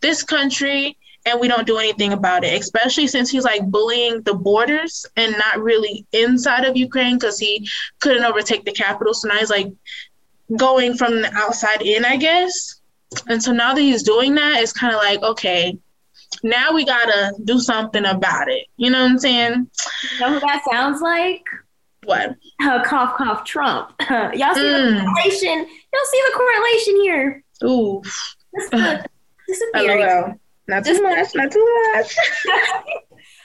this 0.00 0.22
country 0.22 0.98
and 1.26 1.40
we 1.40 1.48
don't 1.48 1.66
do 1.66 1.78
anything 1.78 2.12
about 2.12 2.44
it, 2.44 2.60
especially 2.60 3.06
since 3.06 3.30
he's 3.30 3.44
like 3.44 3.64
bullying 3.70 4.22
the 4.22 4.34
borders 4.34 5.06
and 5.16 5.32
not 5.32 5.62
really 5.62 6.06
inside 6.12 6.64
of 6.64 6.76
Ukraine 6.76 7.16
because 7.16 7.38
he 7.38 7.68
couldn't 8.00 8.24
overtake 8.24 8.64
the 8.64 8.72
capital. 8.72 9.14
So 9.14 9.28
now 9.28 9.38
he's 9.38 9.50
like 9.50 9.72
going 10.56 10.94
from 10.94 11.22
the 11.22 11.32
outside 11.34 11.82
in, 11.82 12.04
I 12.04 12.16
guess. 12.16 12.80
And 13.28 13.42
so 13.42 13.52
now 13.52 13.74
that 13.74 13.80
he's 13.80 14.02
doing 14.02 14.34
that, 14.34 14.60
it's 14.60 14.72
kind 14.72 14.94
of 14.94 15.00
like, 15.00 15.22
okay, 15.22 15.78
now 16.42 16.72
we 16.72 16.84
gotta 16.84 17.34
do 17.44 17.60
something 17.60 18.04
about 18.04 18.50
it. 18.50 18.66
You 18.76 18.90
know 18.90 19.02
what 19.02 19.10
I'm 19.10 19.18
saying? 19.18 19.70
You 20.12 20.20
know 20.20 20.32
who 20.34 20.40
that 20.40 20.62
sounds 20.70 21.00
like? 21.00 21.44
What? 22.04 22.34
Uh, 22.60 22.82
cough, 22.82 23.16
cough, 23.16 23.44
Trump. 23.44 23.92
y'all 24.00 24.54
see 24.54 24.60
mm. 24.60 24.98
the 24.98 25.04
correlation? 25.04 25.58
Y'all 25.58 26.04
see 26.10 26.22
the 26.26 26.32
correlation 26.34 26.96
here? 27.02 27.44
Ooh. 27.64 28.02
This 28.52 28.64
is 29.48 29.62
a 29.74 29.78
theory. 29.78 30.34
Not 30.68 30.84
too 30.84 31.02
much. 31.02 31.34
Not 31.34 31.50
too 31.52 31.78
much. 31.94 32.16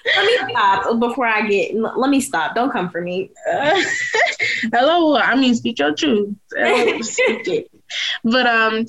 let 0.05 0.25
me 0.25 0.37
stop 0.49 0.99
before 0.99 1.25
I 1.25 1.47
get. 1.47 1.75
Let 1.75 2.09
me 2.09 2.21
stop. 2.21 2.55
Don't 2.55 2.71
come 2.71 2.89
for 2.89 3.01
me. 3.01 3.31
Uh, 3.51 3.81
hello. 4.71 5.17
I 5.17 5.35
mean, 5.35 5.55
speak 5.55 5.79
your 5.79 5.95
truth. 5.95 6.35
but 8.23 8.45
um, 8.45 8.85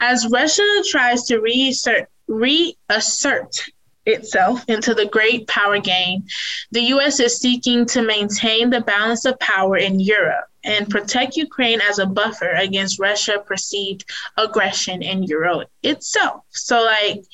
as 0.00 0.26
Russia 0.30 0.82
tries 0.88 1.24
to 1.24 1.38
reassert 1.40 2.08
reassert 2.28 3.70
itself 4.06 4.64
into 4.68 4.94
the 4.94 5.06
great 5.06 5.46
power 5.46 5.78
game, 5.78 6.24
the 6.70 6.80
U.S. 6.94 7.20
is 7.20 7.36
seeking 7.36 7.86
to 7.86 8.02
maintain 8.02 8.70
the 8.70 8.80
balance 8.80 9.24
of 9.24 9.38
power 9.38 9.76
in 9.76 10.00
Europe 10.00 10.46
and 10.64 10.90
protect 10.90 11.36
Ukraine 11.36 11.80
as 11.88 11.98
a 11.98 12.06
buffer 12.06 12.50
against 12.50 12.98
Russia 12.98 13.42
perceived 13.44 14.04
aggression 14.36 15.02
in 15.02 15.22
Europe 15.22 15.68
itself. 15.82 16.44
So, 16.50 16.84
like 16.84 17.24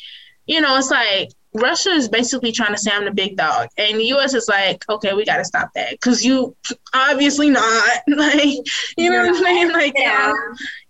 you 0.47 0.61
know, 0.61 0.77
it's 0.77 0.91
like 0.91 1.31
Russia 1.61 1.91
is 1.91 2.09
basically 2.09 2.53
trying 2.53 2.73
to 2.73 2.79
say 2.79 2.91
I'm 2.93 3.05
the 3.05 3.11
big 3.11 3.37
dog, 3.37 3.69
and 3.79 3.99
the 3.99 4.05
U.S. 4.07 4.35
is 4.35 4.49
like, 4.49 4.85
okay, 4.89 5.15
we 5.15 5.25
got 5.25 5.39
to 5.39 5.45
stop 5.45 5.71
that 5.75 5.93
because 5.93 6.25
you 6.25 6.55
obviously 6.95 7.51
not. 7.51 8.03
Like, 8.17 8.59
you 8.97 9.11
know 9.11 9.23
yeah. 9.23 9.31
what 9.31 9.37
I'm 9.37 9.43
saying? 9.43 9.73
Like, 9.73 9.95
yeah. 9.97 10.33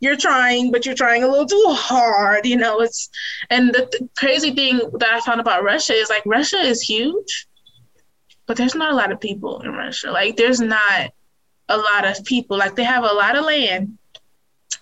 you're 0.01 0.17
trying, 0.17 0.71
but 0.71 0.87
you're 0.87 0.95
trying 0.95 1.25
a 1.25 1.29
little 1.29 1.47
too 1.47 1.65
hard. 1.69 2.47
You 2.47 2.57
know, 2.57 2.81
it's 2.81 3.09
and 3.51 3.69
the, 3.69 3.89
the 3.91 4.09
crazy 4.17 4.53
thing 4.55 4.79
that 4.99 5.09
I 5.09 5.21
found 5.21 5.41
about 5.41 5.65
Russia 5.65 5.95
is 5.95 6.09
like 6.09 6.23
Russia 6.25 6.59
is 6.59 6.81
huge, 6.81 7.47
but 8.47 8.57
there's 8.57 8.75
not 8.75 8.93
a 8.93 8.97
lot 8.97 9.13
of 9.13 9.21
people 9.21 9.61
in 9.63 9.73
Russia. 9.73 10.11
Like, 10.11 10.37
there's 10.37 10.61
not 10.61 11.11
a 11.69 11.77
lot 11.77 12.05
of 12.07 12.25
people. 12.25 12.57
Like, 12.57 12.77
they 12.77 12.85
have 12.85 13.05
a 13.05 13.13
lot 13.13 13.37
of 13.37 13.45
land, 13.45 13.99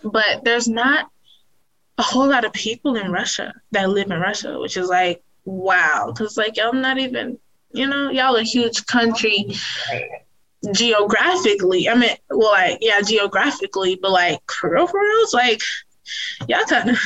but 0.03 0.45
there's 0.45 0.69
not 0.69 1.11
a 1.99 2.03
whole 2.03 2.29
lot 2.29 2.45
of 2.45 2.53
people 2.53 2.97
in 2.97 3.13
Russia 3.13 3.55
that 3.71 3.91
live 3.91 4.11
in 4.11 4.21
Russia, 4.21 4.59
which 4.59 4.77
is 4.77 4.89
like, 4.89 5.23
wow. 5.45 6.13
Cause 6.17 6.37
like 6.37 6.57
y'all 6.57 6.73
not 6.73 6.99
even, 6.99 7.39
you 7.73 7.87
know, 7.87 8.11
y'all 8.11 8.37
a 8.37 8.43
huge 8.43 8.87
country 8.87 9.47
geographically. 10.73 11.89
I 11.89 11.95
mean, 11.95 12.17
well, 12.31 12.53
like, 12.53 12.79
yeah, 12.81 13.01
geographically, 13.01 13.99
but 14.01 14.11
like 14.11 14.41
for 14.51 14.73
real, 14.73 14.87
for 14.87 15.01
real, 15.01 15.19
it's 15.21 15.35
like 15.35 15.61
y'all 16.49 16.65
kind 16.65 16.91
of 16.91 16.99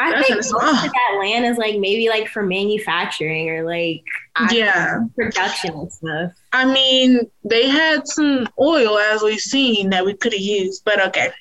I 0.00 0.22
think 0.22 0.36
most 0.36 0.52
of 0.52 0.60
that 0.60 1.16
land 1.18 1.44
is 1.44 1.58
like 1.58 1.78
maybe 1.78 2.08
like 2.08 2.28
for 2.28 2.42
manufacturing 2.42 3.50
or 3.50 3.64
like 3.64 4.04
yeah 4.50 5.00
production 5.16 5.74
and 5.74 5.92
stuff. 5.92 6.32
I 6.52 6.64
mean, 6.64 7.28
they 7.44 7.68
had 7.68 8.06
some 8.06 8.48
oil 8.60 8.98
as 8.98 9.22
we've 9.22 9.40
seen 9.40 9.90
that 9.90 10.04
we 10.04 10.14
could 10.14 10.32
have 10.32 10.40
used, 10.40 10.84
but 10.84 11.04
okay. 11.08 11.32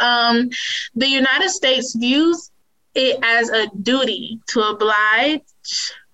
Um, 0.00 0.50
the 0.94 1.08
United 1.08 1.50
States 1.50 1.94
views 1.94 2.50
it 2.94 3.18
as 3.22 3.50
a 3.50 3.68
duty 3.82 4.40
to 4.48 4.60
oblige 4.60 5.40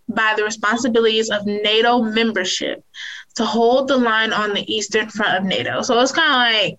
by 0.09 0.35
the 0.37 0.45
responsibilities 0.45 1.31
of 1.31 1.47
NATO 1.47 2.03
membership 2.03 2.85
to 3.37 3.45
hold 3.45 3.89
the 3.89 3.97
line 3.97 4.33
on 4.33 4.55
the 4.55 4.73
eastern 4.73 5.09
front 5.09 5.39
of 5.39 5.45
NATO. 5.45 5.83
So 5.83 5.99
it's 6.01 6.13
kind 6.13 6.31
of 6.31 6.63
like 6.63 6.79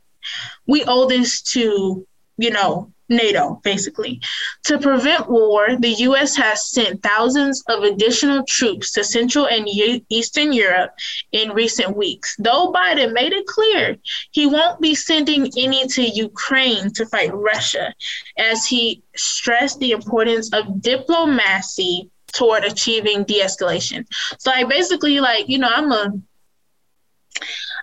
we 0.67 0.83
owe 0.85 1.07
this 1.07 1.41
to, 1.53 2.05
you 2.37 2.51
know, 2.51 2.91
NATO, 3.09 3.61
basically. 3.63 4.21
To 4.65 4.79
prevent 4.79 5.29
war, 5.29 5.75
the 5.77 5.93
U.S. 6.09 6.35
has 6.35 6.69
sent 6.69 7.03
thousands 7.03 7.63
of 7.67 7.83
additional 7.83 8.43
troops 8.47 8.91
to 8.93 9.03
Central 9.03 9.47
and 9.47 9.67
Eastern 10.09 10.53
Europe 10.53 10.91
in 11.31 11.51
recent 11.51 11.95
weeks. 11.95 12.35
Though 12.39 12.71
Biden 12.71 13.13
made 13.13 13.33
it 13.33 13.45
clear 13.45 13.97
he 14.31 14.47
won't 14.47 14.81
be 14.81 14.95
sending 14.95 15.51
any 15.57 15.87
to 15.87 16.01
Ukraine 16.01 16.91
to 16.93 17.05
fight 17.05 17.33
Russia, 17.33 17.93
as 18.37 18.65
he 18.65 19.03
stressed 19.15 19.79
the 19.79 19.91
importance 19.91 20.51
of 20.53 20.81
diplomacy 20.81 22.09
toward 22.33 22.65
achieving 22.65 23.23
de-escalation. 23.23 24.05
So, 24.39 24.51
like, 24.51 24.67
basically, 24.67 25.19
like 25.19 25.47
you 25.47 25.59
know, 25.59 25.69
I'm 25.73 25.91
a, 25.91 26.11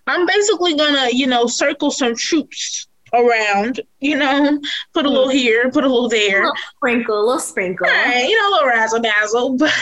I'm 0.07 0.27
basically 0.27 0.75
gonna, 0.75 1.09
you 1.13 1.27
know, 1.27 1.47
circle 1.47 1.91
some 1.91 2.17
troops 2.17 2.89
around, 3.15 3.81
you 4.01 4.17
know, 4.17 4.61
put 4.95 5.07
a 5.07 5.09
little 5.09 5.29
mm. 5.29 5.35
here, 5.35 5.71
put 5.71 5.85
a 5.85 5.89
little 5.89 6.09
there. 6.09 6.43
A 6.43 6.47
little 6.47 6.57
sprinkle, 6.77 7.21
a 7.21 7.25
little 7.25 7.41
sprinkle. 7.41 7.87
Right, 7.87 8.27
you 8.29 8.41
know, 8.41 8.49
a 8.49 8.53
little 8.53 8.69
razzle 8.69 9.01
dazzle. 9.01 9.57
But 9.59 9.73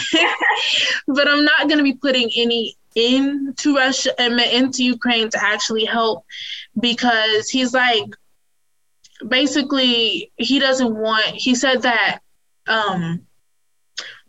but 1.06 1.28
I'm 1.28 1.44
not 1.44 1.68
gonna 1.68 1.82
be 1.82 1.94
putting 1.94 2.30
any 2.36 2.76
into 2.94 3.76
Russia 3.76 4.18
and 4.20 4.40
into 4.40 4.82
Ukraine 4.84 5.30
to 5.30 5.42
actually 5.42 5.84
help 5.84 6.24
because 6.78 7.48
he's 7.48 7.72
like 7.72 8.04
basically 9.26 10.32
he 10.36 10.58
doesn't 10.58 10.96
want 10.96 11.26
he 11.26 11.54
said 11.54 11.82
that 11.82 12.20
um 12.66 13.26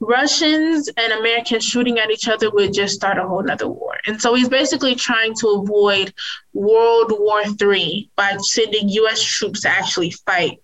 Russians 0.02 0.90
and 0.98 1.14
Americans 1.14 1.64
shooting 1.64 2.00
at 2.00 2.10
each 2.10 2.28
other 2.28 2.50
would 2.50 2.74
just 2.74 2.96
start 2.96 3.20
a 3.20 3.28
whole 3.28 3.44
nother 3.44 3.68
war. 3.68 3.98
And 4.08 4.20
so 4.20 4.34
he's 4.34 4.50
basically 4.50 4.96
trying 4.96 5.36
to 5.36 5.48
avoid 5.50 6.14
World 6.54 7.12
War 7.12 7.44
III 7.44 8.10
by 8.16 8.36
sending 8.40 8.90
US 8.90 9.22
troops 9.22 9.62
to 9.62 9.70
actually 9.70 10.12
fight 10.26 10.60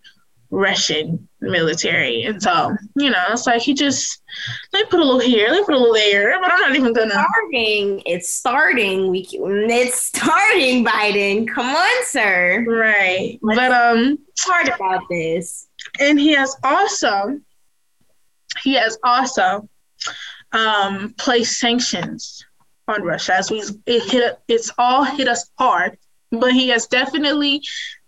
Russian 0.50 1.27
military. 1.39 2.24
And 2.24 2.41
so, 2.41 2.75
you 2.96 3.12
know, 3.12 3.24
it's 3.29 3.46
like 3.46 3.62
he 3.62 3.74
just 3.74 4.24
they 4.72 4.84
put 4.86 5.00
a 5.00 5.03
little 5.03 5.20
here, 5.20 5.51
they 5.51 5.63
put 5.63 5.75
a 5.75 5.77
little 5.77 5.94
there, 5.94 6.39
but 6.39 6.51
I'm 6.51 6.60
not 6.60 6.75
even 6.75 6.94
gonna 6.94 7.12
starting. 7.12 8.01
It's 8.06 8.34
starting. 8.34 9.10
We 9.10 9.27
it's 9.32 10.01
starting, 10.01 10.84
Biden. 10.84 11.48
Come 11.48 11.75
on, 11.75 12.06
sir. 12.06 12.65
Right. 12.67 13.38
Let's 13.44 13.60
but 13.60 13.72
um 13.72 14.17
hard 14.39 14.70
about 14.70 15.03
this. 15.10 15.67
And 16.00 16.20
he 16.20 16.34
has 16.34 16.56
also 16.63 17.39
he 18.64 18.74
has 18.76 18.98
also 19.04 19.68
um, 20.52 21.14
placed 21.18 21.60
sanctions 21.60 22.46
on 22.88 23.04
Russia 23.04 23.36
as 23.36 23.52
we 23.52 23.62
it 23.86 24.10
hit 24.10 24.40
it's 24.48 24.72
all 24.78 25.04
hit 25.04 25.28
us 25.28 25.50
hard, 25.58 25.98
but 26.32 26.54
he 26.54 26.70
has 26.70 26.88
definitely 26.88 27.62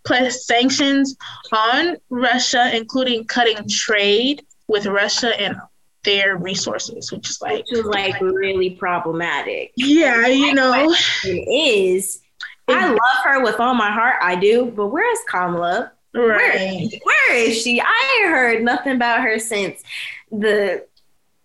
placed 0.05 0.47
sanctions 0.47 1.15
on 1.51 1.97
Russia, 2.09 2.75
including 2.75 3.25
cutting 3.25 3.67
trade 3.69 4.45
with 4.67 4.85
Russia 4.85 5.39
and 5.39 5.55
their 6.03 6.37
resources, 6.37 7.11
which 7.11 7.29
is 7.29 7.41
like 7.41 7.57
which 7.57 7.73
is 7.73 7.85
like 7.85 8.19
really 8.21 8.71
problematic. 8.71 9.71
Yeah, 9.75 10.27
you 10.27 10.53
know, 10.53 10.93
it 11.23 11.47
is. 11.49 12.21
I 12.69 12.87
love 12.87 13.23
her 13.23 13.43
with 13.43 13.59
all 13.59 13.73
my 13.73 13.91
heart. 13.91 14.17
I 14.21 14.35
do, 14.35 14.65
but 14.65 14.87
where 14.87 15.11
is 15.11 15.19
Kamala? 15.27 15.91
Right. 16.13 16.89
Where, 16.91 16.99
where 17.03 17.35
is 17.35 17.61
she? 17.61 17.79
I 17.79 18.19
ain't 18.21 18.29
heard 18.29 18.63
nothing 18.63 18.95
about 18.95 19.21
her 19.21 19.39
since 19.39 19.83
the 20.31 20.85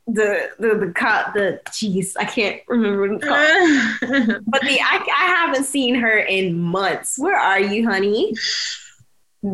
the 0.06 0.50
the 0.58 0.86
the 0.86 0.92
cop 0.94 1.32
the 1.32 1.60
jeez 1.70 2.12
I 2.18 2.24
can't 2.24 2.60
remember 2.68 3.08
what 3.08 3.10
it's 3.12 3.24
called. 3.24 4.42
but 4.46 4.60
the 4.62 4.80
I 4.80 5.06
I 5.16 5.26
haven't 5.26 5.64
seen 5.64 5.94
her 5.96 6.18
in 6.18 6.60
months. 6.60 7.18
Where 7.18 7.36
are 7.36 7.60
you, 7.60 7.88
honey? 7.88 8.34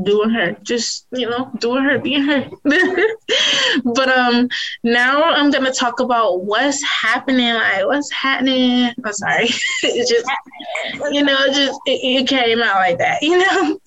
Doing 0.02 0.30
her, 0.30 0.56
just 0.62 1.06
you 1.10 1.28
know, 1.28 1.50
doing 1.58 1.84
her, 1.84 1.98
being 1.98 2.22
her. 2.22 2.48
but 3.84 4.08
um, 4.08 4.48
now 4.84 5.22
I'm 5.22 5.50
gonna 5.50 5.72
talk 5.72 6.00
about 6.00 6.44
what's 6.44 6.82
happening. 6.84 7.54
Like 7.54 7.86
what's 7.86 8.10
happening. 8.12 8.92
I'm 9.04 9.12
sorry, 9.12 9.48
it 9.82 10.08
just 10.08 10.30
you 11.12 11.24
know, 11.24 11.38
just 11.52 11.78
it, 11.86 12.22
it 12.22 12.28
came 12.28 12.62
out 12.62 12.76
like 12.76 12.98
that, 12.98 13.22
you 13.22 13.38
know. 13.38 13.78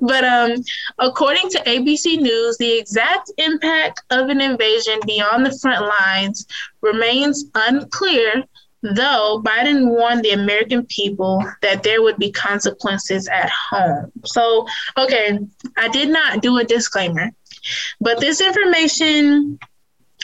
but 0.00 0.24
um, 0.24 0.56
according 0.98 1.50
to 1.50 1.58
ABC 1.60 2.20
News, 2.20 2.56
the 2.58 2.78
exact 2.78 3.30
impact 3.38 4.02
of 4.10 4.28
an 4.28 4.40
invasion 4.40 4.98
beyond 5.06 5.44
the 5.44 5.58
front 5.58 5.86
lines 5.86 6.46
remains 6.80 7.44
unclear 7.54 8.44
though 8.82 9.42
Biden 9.44 9.88
warned 9.88 10.22
the 10.22 10.30
American 10.30 10.86
people 10.86 11.44
that 11.62 11.82
there 11.82 12.02
would 12.02 12.16
be 12.16 12.30
consequences 12.32 13.28
at 13.28 13.50
home. 13.50 14.10
So, 14.24 14.66
okay, 14.96 15.38
I 15.76 15.88
did 15.88 16.08
not 16.08 16.42
do 16.42 16.58
a 16.58 16.64
disclaimer, 16.64 17.30
but 18.00 18.20
this 18.20 18.40
information 18.40 19.58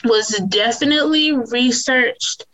was 0.04 0.28
definitely 0.48 1.32
researched 1.32 2.46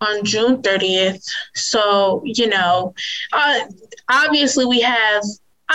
on 0.00 0.24
June 0.24 0.62
30th. 0.62 1.24
So, 1.54 2.22
you 2.24 2.48
know, 2.48 2.94
uh, 3.32 3.60
obviously 4.08 4.64
we 4.64 4.80
have, 4.80 5.22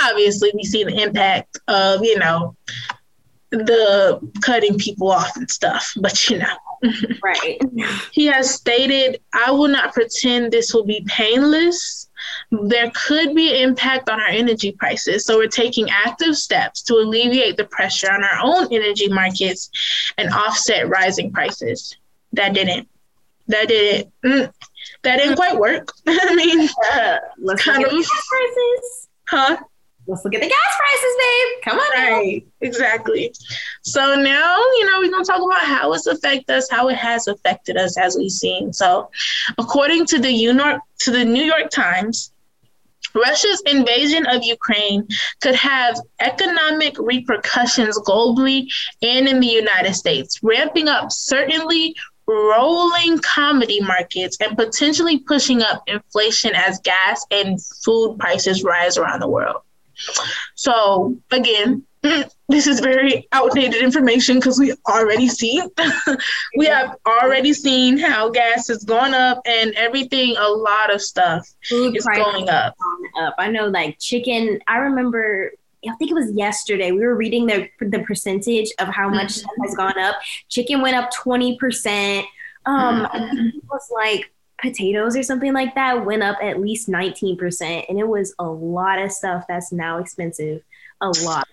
obviously 0.02 0.52
we 0.54 0.64
see 0.64 0.84
the 0.84 1.02
impact 1.02 1.60
of, 1.68 2.04
you 2.04 2.18
know, 2.18 2.56
the 3.54 4.20
cutting 4.42 4.78
people 4.78 5.12
off 5.12 5.36
and 5.38 5.50
stuff, 5.50 5.94
but 5.98 6.30
you 6.30 6.40
know, 6.40 6.58
Right. 7.24 7.62
he 8.12 8.26
has 8.26 8.54
stated, 8.54 9.22
I 9.34 9.52
will 9.52 9.68
not 9.68 9.94
pretend 9.94 10.52
this 10.52 10.74
will 10.74 10.84
be 10.84 11.04
painless. 11.08 12.10
There 12.52 12.92
could 12.96 13.36
be 13.36 13.50
an 13.50 13.70
impact 13.70 14.10
on 14.10 14.20
our 14.20 14.28
energy 14.28 14.72
prices. 14.72 15.26
So 15.26 15.38
we're 15.38 15.48
taking 15.48 15.90
active 15.90 16.36
steps 16.36 16.82
to 16.84 16.96
alleviate 16.96 17.58
the 17.58 17.66
pressure 17.66 18.12
on 18.12 18.24
our 18.24 18.40
own 18.42 18.74
energy 18.74 19.08
markets 19.08 19.70
and 20.18 20.34
offset 20.34 20.90
rising 20.90 21.32
prices. 21.32 21.96
That 22.34 22.54
didn't. 22.54 22.90
That 23.48 23.68
didn't. 23.68 24.14
Mm, 24.26 24.52
that 25.04 25.18
didn't 25.18 25.36
quite 25.36 25.58
work. 25.58 25.92
I 26.08 26.36
mean, 26.36 26.68
uh, 26.94 27.18
kind 27.58 27.84
of. 27.86 27.92
Prices. 27.92 29.08
Huh? 29.30 29.58
Let's 30.08 30.24
look 30.26 30.36
at 30.36 30.42
the 30.42 30.48
gas 30.48 30.78
prices, 30.78 31.16
babe. 31.20 31.64
Come 31.64 31.80
on. 31.80 31.92
Right. 31.92 32.48
Exactly. 32.62 33.34
So 33.84 34.16
now, 34.16 34.58
you 34.58 34.86
know, 34.86 35.00
we're 35.00 35.12
going 35.12 35.24
to 35.24 35.32
talk 35.32 35.42
about 35.42 35.66
how 35.66 35.94
it's 35.94 36.08
affected 36.08 36.56
us, 36.56 36.70
how 36.70 36.90
it 36.90 36.96
has 36.96 37.28
affected 37.28 37.78
us 37.78 37.98
as 37.98 38.16
we've 38.18 38.32
seen. 38.32 38.74
So, 38.74 39.10
according 39.58 40.06
to 40.08 40.20
the 40.20 40.80
to 41.00 41.12
the 41.12 41.26
New 41.26 41.44
York 41.44 41.70
Times, 41.70 42.32
Russia's 43.14 43.62
invasion 43.66 44.26
of 44.28 44.44
Ukraine 44.44 45.08
could 45.42 45.56
have 45.56 46.00
economic 46.20 46.98
repercussions 46.98 48.00
globally 48.00 48.68
and 49.02 49.28
in 49.28 49.40
the 49.40 49.48
United 49.48 49.94
States, 49.94 50.40
ramping 50.42 50.88
up 50.88 51.12
certainly 51.12 51.96
rolling 52.28 53.20
commodity 53.20 53.82
markets 53.82 54.38
and 54.40 54.58
potentially 54.58 55.20
pushing 55.20 55.62
up 55.62 55.84
inflation 55.88 56.52
as 56.56 56.80
gas 56.80 57.26
and 57.32 57.60
food 57.84 58.18
prices 58.18 58.64
rise 58.64 58.98
around 58.98 59.20
the 59.20 59.28
world. 59.28 59.62
So 60.56 61.18
again, 61.32 61.84
this 62.50 62.68
is 62.68 62.82
very 62.82 63.28
outdated 63.32 63.82
information 63.82 64.36
because 64.38 64.60
we 64.60 64.74
already 64.90 65.28
see 65.30 65.62
we 66.58 66.66
have 66.66 66.98
already 67.06 67.54
seen 67.54 67.98
how 67.98 68.30
gas 68.30 68.68
has 68.68 68.84
gone 68.84 69.14
up 69.14 69.42
and 69.46 69.74
everything 69.76 70.36
a 70.38 70.48
lot 70.48 70.94
of 70.94 71.02
stuff 71.02 71.48
Food 71.70 71.96
is 71.96 72.06
going 72.06 72.50
up. 72.50 72.76
up 73.22 73.36
i 73.38 73.50
know 73.50 73.68
like 73.68 73.98
chicken 74.00 74.60
i 74.68 74.78
remember 74.78 75.52
I 75.90 75.94
think 75.96 76.12
it 76.12 76.14
was 76.14 76.32
yesterday. 76.32 76.92
We 76.92 77.06
were 77.06 77.16
reading 77.16 77.46
the 77.46 77.68
the 77.82 78.00
percentage 78.00 78.70
of 78.80 78.88
how 78.88 79.10
much 79.10 79.40
mm-hmm. 79.40 79.64
has 79.64 79.76
gone 79.76 80.00
up. 80.00 80.16
Chicken 80.48 80.82
went 80.82 80.96
up 80.96 81.12
twenty 81.12 81.58
percent. 81.58 82.26
Um, 82.66 83.06
mm-hmm. 83.06 83.48
it 83.48 83.64
was 83.70 83.90
like 83.94 84.32
potatoes 84.64 85.16
or 85.16 85.22
something 85.22 85.54
like 85.54 85.76
that 85.76 86.04
went 86.06 86.24
up 86.24 86.38
at 86.42 86.60
least 86.60 86.90
19%. 86.90 87.86
And 87.88 88.00
it 88.00 88.08
was 88.08 88.34
a 88.40 88.46
lot 88.46 88.98
of 88.98 89.12
stuff 89.12 89.46
that's 89.48 89.72
now 89.72 90.00
expensive. 90.00 90.64
A 91.02 91.10
lot. 91.24 91.48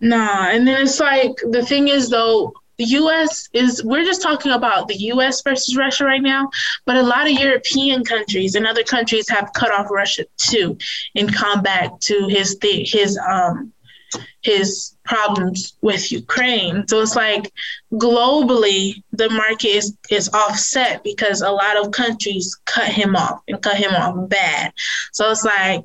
Nah, 0.00 0.48
and 0.50 0.68
then 0.68 0.82
it's 0.82 1.00
like 1.00 1.32
the 1.50 1.64
thing 1.64 1.88
is 1.88 2.10
though, 2.10 2.52
the 2.76 2.84
US 2.84 3.48
is 3.52 3.82
we're 3.84 4.04
just 4.04 4.20
talking 4.20 4.52
about 4.52 4.88
the 4.88 4.96
US 5.12 5.42
versus 5.42 5.76
Russia 5.76 6.04
right 6.04 6.22
now, 6.22 6.50
but 6.84 6.96
a 6.96 7.02
lot 7.02 7.26
of 7.26 7.32
European 7.32 8.04
countries 8.04 8.56
and 8.56 8.66
other 8.66 8.82
countries 8.82 9.28
have 9.28 9.52
cut 9.54 9.72
off 9.72 9.90
Russia 9.90 10.26
too 10.36 10.76
in 11.14 11.32
combat 11.32 11.98
to 12.02 12.26
his 12.28 12.56
th- 12.56 12.92
his 12.92 13.18
um 13.18 13.72
his 14.44 14.94
problems 15.04 15.76
with 15.80 16.12
Ukraine. 16.12 16.86
So 16.86 17.00
it's 17.00 17.16
like 17.16 17.50
globally 17.94 19.02
the 19.12 19.30
market 19.30 19.68
is, 19.68 19.96
is 20.10 20.28
offset 20.32 21.02
because 21.02 21.40
a 21.40 21.50
lot 21.50 21.78
of 21.78 21.92
countries 21.92 22.56
cut 22.66 22.88
him 22.88 23.16
off 23.16 23.40
and 23.48 23.60
cut 23.62 23.76
him 23.76 23.94
off 23.94 24.28
bad. 24.28 24.72
So 25.12 25.30
it's 25.30 25.44
like 25.44 25.84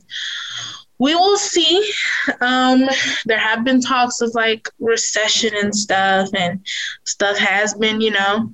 we 1.00 1.16
will 1.16 1.38
see. 1.38 1.92
Um, 2.42 2.90
there 3.26 3.40
have 3.40 3.64
been 3.64 3.80
talks 3.80 4.20
of 4.20 4.36
like 4.36 4.68
recession 4.80 5.54
and 5.56 5.74
stuff, 5.74 6.30
and 6.38 6.60
stuff 7.06 7.38
has 7.38 7.74
been, 7.74 8.02
you 8.02 8.12
know, 8.12 8.54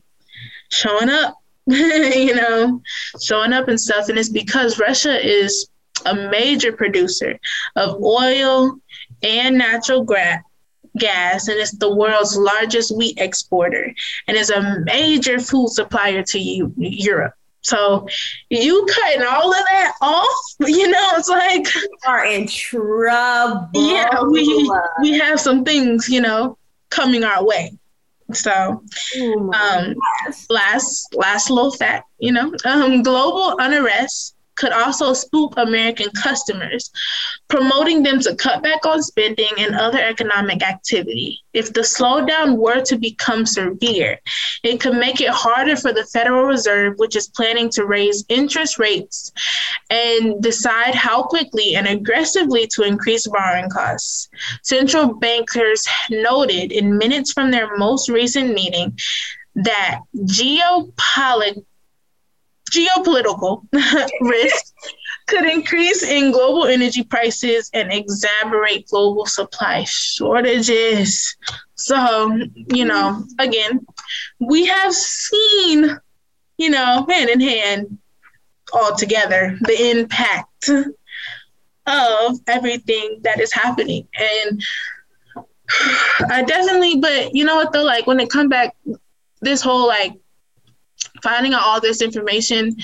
showing 0.71 1.09
up, 1.09 1.35
you 1.65 2.35
know, 2.35 2.81
showing 3.23 3.51
up 3.51 3.67
and 3.67 3.81
stuff. 3.81 4.09
And 4.09 4.19
it's 4.19 4.29
because 4.29 4.79
Russia 4.79 5.19
is 5.19 5.67
a 6.05 6.13
major 6.13 6.71
producer 6.71 7.39
of 7.75 8.01
oil 8.03 8.79
and 9.25 9.57
natural 9.57 10.03
gra- 10.03 10.43
gas, 10.97 11.47
and 11.47 11.59
it's 11.59 11.71
the 11.77 11.93
world's 11.93 12.37
largest 12.37 12.95
wheat 12.95 13.17
exporter, 13.17 13.93
and 14.27 14.37
is 14.37 14.49
a 14.49 14.79
major 14.85 15.39
food 15.39 15.69
supplier 15.69 16.23
to 16.23 16.39
Europe. 16.39 17.33
So 17.61 18.07
you 18.49 18.85
cutting 18.93 19.23
all 19.23 19.51
of 19.51 19.57
that 19.57 19.93
off, 20.01 20.55
you 20.59 20.87
know, 20.87 21.09
it's 21.13 21.29
like 21.29 21.73
you 21.73 21.97
are 22.07 22.25
in 22.25 22.47
trouble. 22.47 23.69
Yeah, 23.73 24.21
we 24.23 24.71
we 25.01 25.17
have 25.17 25.39
some 25.39 25.65
things, 25.65 26.07
you 26.07 26.21
know, 26.21 26.57
coming 26.89 27.23
our 27.23 27.43
way. 27.43 27.71
So, 28.33 28.83
oh 29.17 29.51
um, 29.53 29.95
last 30.49 31.13
last 31.15 31.49
little 31.49 31.71
fact, 31.71 32.07
you 32.19 32.31
know, 32.31 32.53
um, 32.65 33.03
global 33.03 33.55
unrest 33.59 34.34
could 34.55 34.71
also 34.71 35.13
spook 35.13 35.53
American 35.57 36.09
customers, 36.11 36.91
promoting 37.47 38.03
them 38.03 38.19
to 38.21 38.35
cut 38.35 38.63
back 38.63 38.85
on 38.85 39.01
spending 39.03 39.51
and 39.57 39.75
other 39.75 39.99
economic 39.99 40.63
activity. 40.63 41.39
If 41.53 41.73
the 41.73 41.81
slowdown 41.81 42.57
were 42.57 42.81
to 42.81 42.97
become 42.97 43.45
severe, 43.45 44.19
it 44.63 44.79
could 44.79 44.95
make 44.95 45.21
it 45.21 45.29
harder 45.29 45.75
for 45.75 45.93
the 45.93 46.05
Federal 46.05 46.45
Reserve, 46.45 46.93
which 46.97 47.15
is 47.15 47.29
planning 47.29 47.69
to 47.71 47.85
raise 47.85 48.25
interest 48.29 48.79
rates 48.79 49.31
and 49.89 50.41
decide 50.41 50.95
how 50.95 51.23
quickly 51.23 51.75
and 51.75 51.87
aggressively 51.87 52.67
to 52.67 52.83
increase 52.83 53.27
borrowing 53.27 53.69
costs. 53.69 54.29
Central 54.63 55.13
bankers 55.13 55.85
noted 56.09 56.71
in 56.71 56.97
minutes 56.97 57.31
from 57.31 57.51
their 57.51 57.77
most 57.77 58.09
recent 58.09 58.53
meeting 58.53 58.97
that 59.55 60.01
geopolitical 60.15 61.63
geopolitical 62.75 63.65
risk 64.21 64.73
could 65.27 65.45
increase 65.45 66.03
in 66.03 66.31
global 66.31 66.65
energy 66.65 67.03
prices 67.03 67.69
and 67.73 67.91
exacerbate 67.91 68.89
global 68.89 69.25
supply 69.25 69.83
shortages. 69.85 71.35
So, 71.75 72.37
you 72.73 72.85
know, 72.85 73.23
again, 73.39 73.85
we 74.39 74.65
have 74.65 74.93
seen, 74.93 75.97
you 76.57 76.69
know, 76.69 77.05
hand 77.09 77.29
in 77.29 77.39
hand 77.39 77.97
all 78.73 78.95
together 78.95 79.57
the 79.61 79.91
impact 79.91 80.69
of 81.87 82.39
everything 82.47 83.19
that 83.23 83.39
is 83.39 83.53
happening. 83.53 84.07
And 84.17 84.61
I 86.29 86.43
definitely, 86.43 86.97
but 86.97 87.33
you 87.35 87.45
know 87.45 87.55
what 87.55 87.73
though, 87.73 87.83
like 87.83 88.07
when 88.07 88.19
it 88.19 88.29
come 88.29 88.49
back, 88.49 88.75
this 89.41 89.61
whole 89.61 89.87
like 89.87 90.13
finding 91.23 91.53
out 91.53 91.63
all 91.63 91.81
this 91.81 92.01
information 92.01 92.75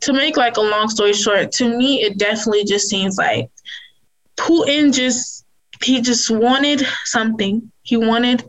to 0.00 0.12
make 0.12 0.36
like 0.36 0.56
a 0.56 0.60
long 0.60 0.88
story 0.88 1.12
short 1.12 1.50
to 1.52 1.76
me 1.76 2.02
it 2.02 2.18
definitely 2.18 2.64
just 2.64 2.88
seems 2.88 3.16
like 3.16 3.48
putin 4.36 4.92
just 4.92 5.44
he 5.84 6.00
just 6.00 6.30
wanted 6.30 6.86
something. 7.04 7.70
He 7.82 7.96
wanted 7.96 8.44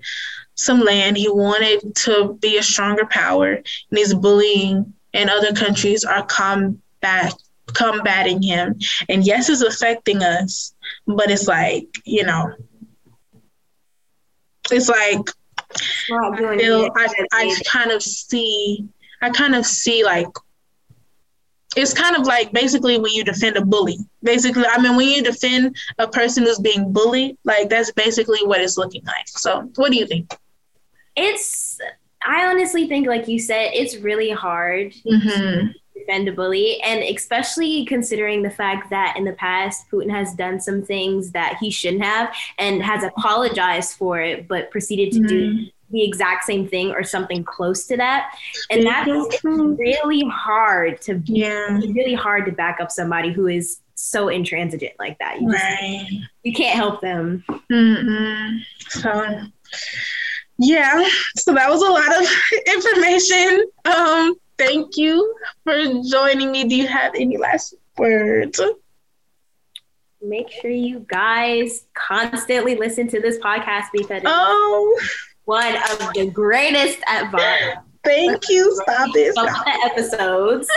some 0.56 0.82
land. 0.82 1.18
He 1.18 1.30
wanted 1.30 1.96
to 1.96 2.38
be 2.42 2.58
a 2.58 2.64
stronger 2.64 3.06
power. 3.06 3.54
And 3.54 3.66
he's 3.92 4.14
bullying 4.14 4.94
and 5.14 5.30
other 5.30 5.54
countries 5.54 6.04
are 6.04 6.26
combat 6.26 7.34
combating 7.74 8.42
him. 8.42 8.80
And 9.10 9.26
yes 9.26 9.50
it's 9.50 9.62
affecting 9.62 10.24
us 10.24 10.74
but 11.08 11.32
it's 11.32 11.48
like 11.48 11.88
you 12.06 12.24
know 12.24 12.54
it's 14.72 14.88
like 14.88 15.30
I 16.12 16.58
feel 16.58 16.90
I, 16.96 17.08
I 17.34 17.56
kind 17.66 17.92
of 17.92 18.04
see 18.04 18.88
I 19.26 19.32
kind 19.32 19.56
of 19.56 19.66
see 19.66 20.04
like 20.04 20.28
it's 21.76 21.94
kind 21.94 22.16
of 22.16 22.28
like 22.28 22.52
basically 22.52 23.00
when 23.00 23.12
you 23.12 23.24
defend 23.24 23.58
a 23.58 23.66
bully. 23.66 23.98
Basically, 24.22 24.66
I 24.66 24.80
mean, 24.80 24.96
when 24.96 25.10
you 25.10 25.24
defend 25.24 25.76
a 25.98 26.08
person 26.08 26.44
who's 26.44 26.60
being 26.60 26.94
bullied, 26.94 27.38
like 27.44 27.70
that's 27.70 27.92
basically 27.92 28.40
what 28.44 28.62
it's 28.62 28.78
looking 28.78 29.04
like. 29.06 29.28
So, 29.28 29.70
what 29.76 29.92
do 29.92 29.98
you 29.98 30.06
think? 30.06 30.38
It's, 31.16 31.80
I 32.26 32.46
honestly 32.46 32.88
think, 32.88 33.08
like 33.08 33.28
you 33.28 33.40
said, 33.40 33.72
it's 33.74 33.98
really 33.98 34.30
hard 34.30 34.94
mm-hmm. 35.06 35.28
to 35.28 35.74
defend 35.98 36.30
a 36.30 36.34
bully. 36.34 36.80
And 36.82 37.04
especially 37.04 37.84
considering 37.86 38.44
the 38.44 38.52
fact 38.52 38.92
that 38.92 39.16
in 39.18 39.26
the 39.26 39.34
past, 39.34 39.90
Putin 39.92 40.12
has 40.12 40.34
done 40.36 40.62
some 40.62 40.84
things 40.84 41.32
that 41.32 41.58
he 41.60 41.72
shouldn't 41.72 42.04
have 42.04 42.34
and 42.60 42.84
has 42.84 43.04
apologized 43.04 43.98
for 43.98 44.22
it, 44.22 44.48
but 44.48 44.70
proceeded 44.70 45.12
to 45.14 45.20
mm-hmm. 45.20 45.28
do 45.28 45.68
the 45.92 46.04
exact 46.04 46.46
same 46.46 46.68
thing 46.68 46.92
or 46.92 47.04
something 47.04 47.44
close 47.44 47.86
to 47.88 47.98
that. 47.98 48.36
And 48.70 48.86
that's 48.86 49.44
really 49.44 50.26
hard 50.30 51.02
to 51.02 51.22
yeah. 51.26 51.80
really 51.80 52.16
hard 52.16 52.46
to 52.46 52.52
back 52.52 52.80
up 52.80 52.92
somebody 52.92 53.32
who 53.32 53.48
is 53.48 53.80
so 53.96 54.30
intransigent 54.30 54.94
like 55.00 55.18
that. 55.20 55.42
You, 55.42 55.52
just, 55.52 55.64
right. 55.64 56.08
you 56.44 56.54
can't 56.54 56.76
help 56.76 57.02
them. 57.02 57.44
mm 57.72 58.60
So 58.90 59.42
yeah, 60.58 61.08
so 61.38 61.54
that 61.54 61.70
was 61.70 61.82
a 61.82 61.92
lot 61.92 62.22
of 62.22 62.30
information. 62.68 63.66
Um, 63.86 64.36
thank 64.58 64.98
you 64.98 65.36
for 65.64 66.02
joining 66.10 66.52
me. 66.52 66.66
Do 66.66 66.76
you 66.76 66.88
have 66.88 67.14
any 67.16 67.38
last 67.38 67.76
words? 67.98 68.62
Make 70.22 70.50
sure 70.50 70.72
you 70.72 71.06
guys 71.08 71.86
constantly 71.94 72.76
listen 72.76 73.08
to 73.10 73.22
this 73.22 73.38
podcast 73.40 73.88
because 73.94 74.22
oh 74.26 75.00
one 75.46 75.76
of 75.76 76.14
the 76.14 76.30
greatest 76.32 77.00
at. 77.08 77.32
Thank 78.04 78.50
you. 78.50 78.76
Stop 78.84 79.10
it. 79.16 79.34
Stop. 79.34 79.66
episodes. 79.86 80.70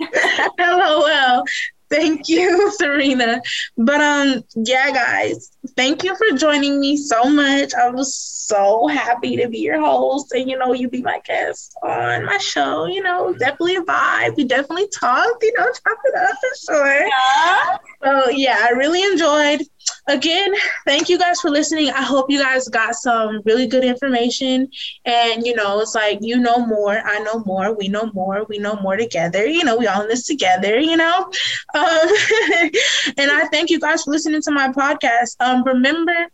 LOL. 0.58 1.44
Thank 1.90 2.28
you, 2.28 2.72
Serena. 2.72 3.40
But 3.76 4.00
um, 4.00 4.42
yeah, 4.56 4.90
guys, 4.90 5.50
thank 5.76 6.02
you 6.02 6.16
for 6.16 6.36
joining 6.36 6.80
me 6.80 6.96
so 6.96 7.24
much. 7.24 7.72
I 7.74 7.90
was 7.90 8.14
so 8.14 8.86
happy 8.88 9.36
to 9.36 9.48
be 9.48 9.58
your 9.58 9.80
host, 9.80 10.32
and 10.32 10.48
you 10.48 10.58
know, 10.58 10.72
you 10.72 10.88
be 10.88 11.02
my 11.02 11.20
guest 11.24 11.76
on 11.82 12.24
my 12.24 12.38
show. 12.38 12.86
You 12.86 13.02
know, 13.02 13.32
definitely 13.34 13.76
a 13.76 13.82
vibe. 13.82 14.36
We 14.36 14.44
definitely 14.44 14.88
talked. 14.88 15.42
You 15.42 15.52
know, 15.56 15.66
chop 15.66 15.98
it 16.04 16.14
up 16.16 16.36
for 16.40 16.72
sure. 16.72 17.06
Yeah. 17.06 17.76
So 18.02 18.30
yeah, 18.30 18.66
I 18.66 18.70
really 18.70 19.02
enjoyed 19.02 19.62
again, 20.06 20.54
thank 20.86 21.08
you 21.08 21.18
guys 21.18 21.40
for 21.40 21.50
listening. 21.50 21.90
I 21.90 22.02
hope 22.02 22.30
you 22.30 22.38
guys 22.42 22.68
got 22.68 22.94
some 22.94 23.40
really 23.44 23.66
good 23.66 23.84
information. 23.84 24.68
And, 25.04 25.46
you 25.46 25.54
know, 25.54 25.80
it's 25.80 25.94
like, 25.94 26.18
you 26.20 26.38
know 26.38 26.66
more, 26.66 26.98
I 26.98 27.18
know 27.20 27.42
more, 27.46 27.74
we 27.74 27.88
know 27.88 28.10
more, 28.12 28.44
we 28.48 28.58
know 28.58 28.76
more 28.76 28.96
together. 28.96 29.46
You 29.46 29.64
know, 29.64 29.76
we 29.76 29.86
all 29.86 30.02
in 30.02 30.08
this 30.08 30.26
together, 30.26 30.78
you 30.78 30.96
know? 30.96 31.30
Um, 31.74 32.08
and 33.18 33.30
I 33.30 33.48
thank 33.50 33.70
you 33.70 33.80
guys 33.80 34.04
for 34.04 34.10
listening 34.10 34.42
to 34.42 34.50
my 34.50 34.68
podcast. 34.68 35.36
Um, 35.40 35.64
remember 35.64 36.28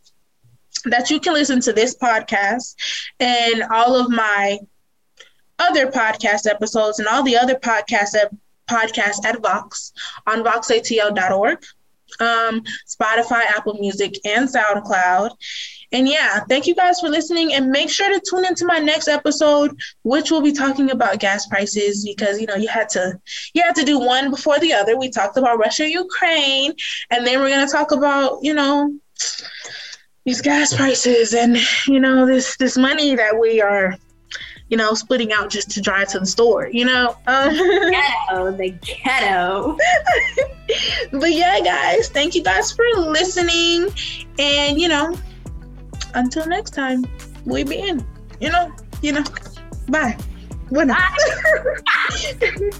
that 0.86 1.10
you 1.10 1.20
can 1.20 1.34
listen 1.34 1.60
to 1.60 1.72
this 1.72 1.96
podcast 1.96 2.74
and 3.18 3.64
all 3.70 3.96
of 3.96 4.10
my 4.10 4.58
other 5.58 5.88
podcast 5.88 6.48
episodes 6.48 6.98
and 6.98 7.08
all 7.08 7.22
the 7.22 7.36
other 7.36 7.54
podcast 7.54 8.16
podcasts 8.68 9.24
at 9.24 9.42
Vox 9.42 9.92
on 10.26 10.44
voxatl.org 10.44 11.58
um, 12.20 12.62
Spotify, 12.86 13.44
Apple 13.44 13.74
Music, 13.74 14.14
and 14.24 14.48
SoundCloud. 14.48 15.30
And 15.92 16.08
yeah, 16.08 16.40
thank 16.48 16.66
you 16.66 16.74
guys 16.74 17.00
for 17.00 17.08
listening. 17.08 17.52
And 17.52 17.70
make 17.70 17.90
sure 17.90 18.08
to 18.08 18.22
tune 18.28 18.44
into 18.44 18.64
my 18.64 18.78
next 18.78 19.08
episode, 19.08 19.76
which 20.02 20.30
will 20.30 20.42
be 20.42 20.52
talking 20.52 20.90
about 20.90 21.18
gas 21.18 21.46
prices 21.46 22.04
because 22.04 22.40
you 22.40 22.46
know 22.46 22.54
you 22.54 22.68
had 22.68 22.88
to 22.90 23.18
you 23.54 23.62
had 23.62 23.74
to 23.74 23.84
do 23.84 23.98
one 23.98 24.30
before 24.30 24.58
the 24.60 24.72
other. 24.72 24.96
We 24.96 25.10
talked 25.10 25.36
about 25.36 25.58
Russia, 25.58 25.88
Ukraine, 25.90 26.72
and 27.10 27.26
then 27.26 27.40
we're 27.40 27.50
gonna 27.50 27.66
talk 27.70 27.90
about 27.92 28.38
you 28.42 28.54
know 28.54 28.94
these 30.24 30.40
gas 30.40 30.74
prices 30.74 31.34
and 31.34 31.56
you 31.86 31.98
know 31.98 32.26
this 32.26 32.56
this 32.56 32.76
money 32.76 33.16
that 33.16 33.38
we 33.38 33.60
are 33.60 33.96
you 34.70 34.76
know, 34.76 34.94
splitting 34.94 35.32
out 35.32 35.50
just 35.50 35.70
to 35.72 35.80
drive 35.80 36.08
to 36.08 36.20
the 36.20 36.26
store, 36.26 36.68
you 36.72 36.84
know? 36.84 37.16
Um, 37.26 37.52
ghetto, 37.90 38.52
the 38.52 38.70
ghetto. 38.80 39.76
but 41.12 41.32
yeah, 41.32 41.60
guys, 41.60 42.08
thank 42.08 42.34
you 42.34 42.42
guys 42.42 42.72
for 42.72 42.84
listening. 42.96 43.88
And, 44.38 44.80
you 44.80 44.88
know, 44.88 45.16
until 46.14 46.46
next 46.46 46.70
time, 46.70 47.04
we 47.44 47.64
be 47.64 47.78
in, 47.80 48.06
you 48.40 48.50
know, 48.50 48.72
you 49.02 49.12
know, 49.12 49.24
bye. 49.88 50.16
Bueno. 50.70 50.94
Bye. 50.94 52.70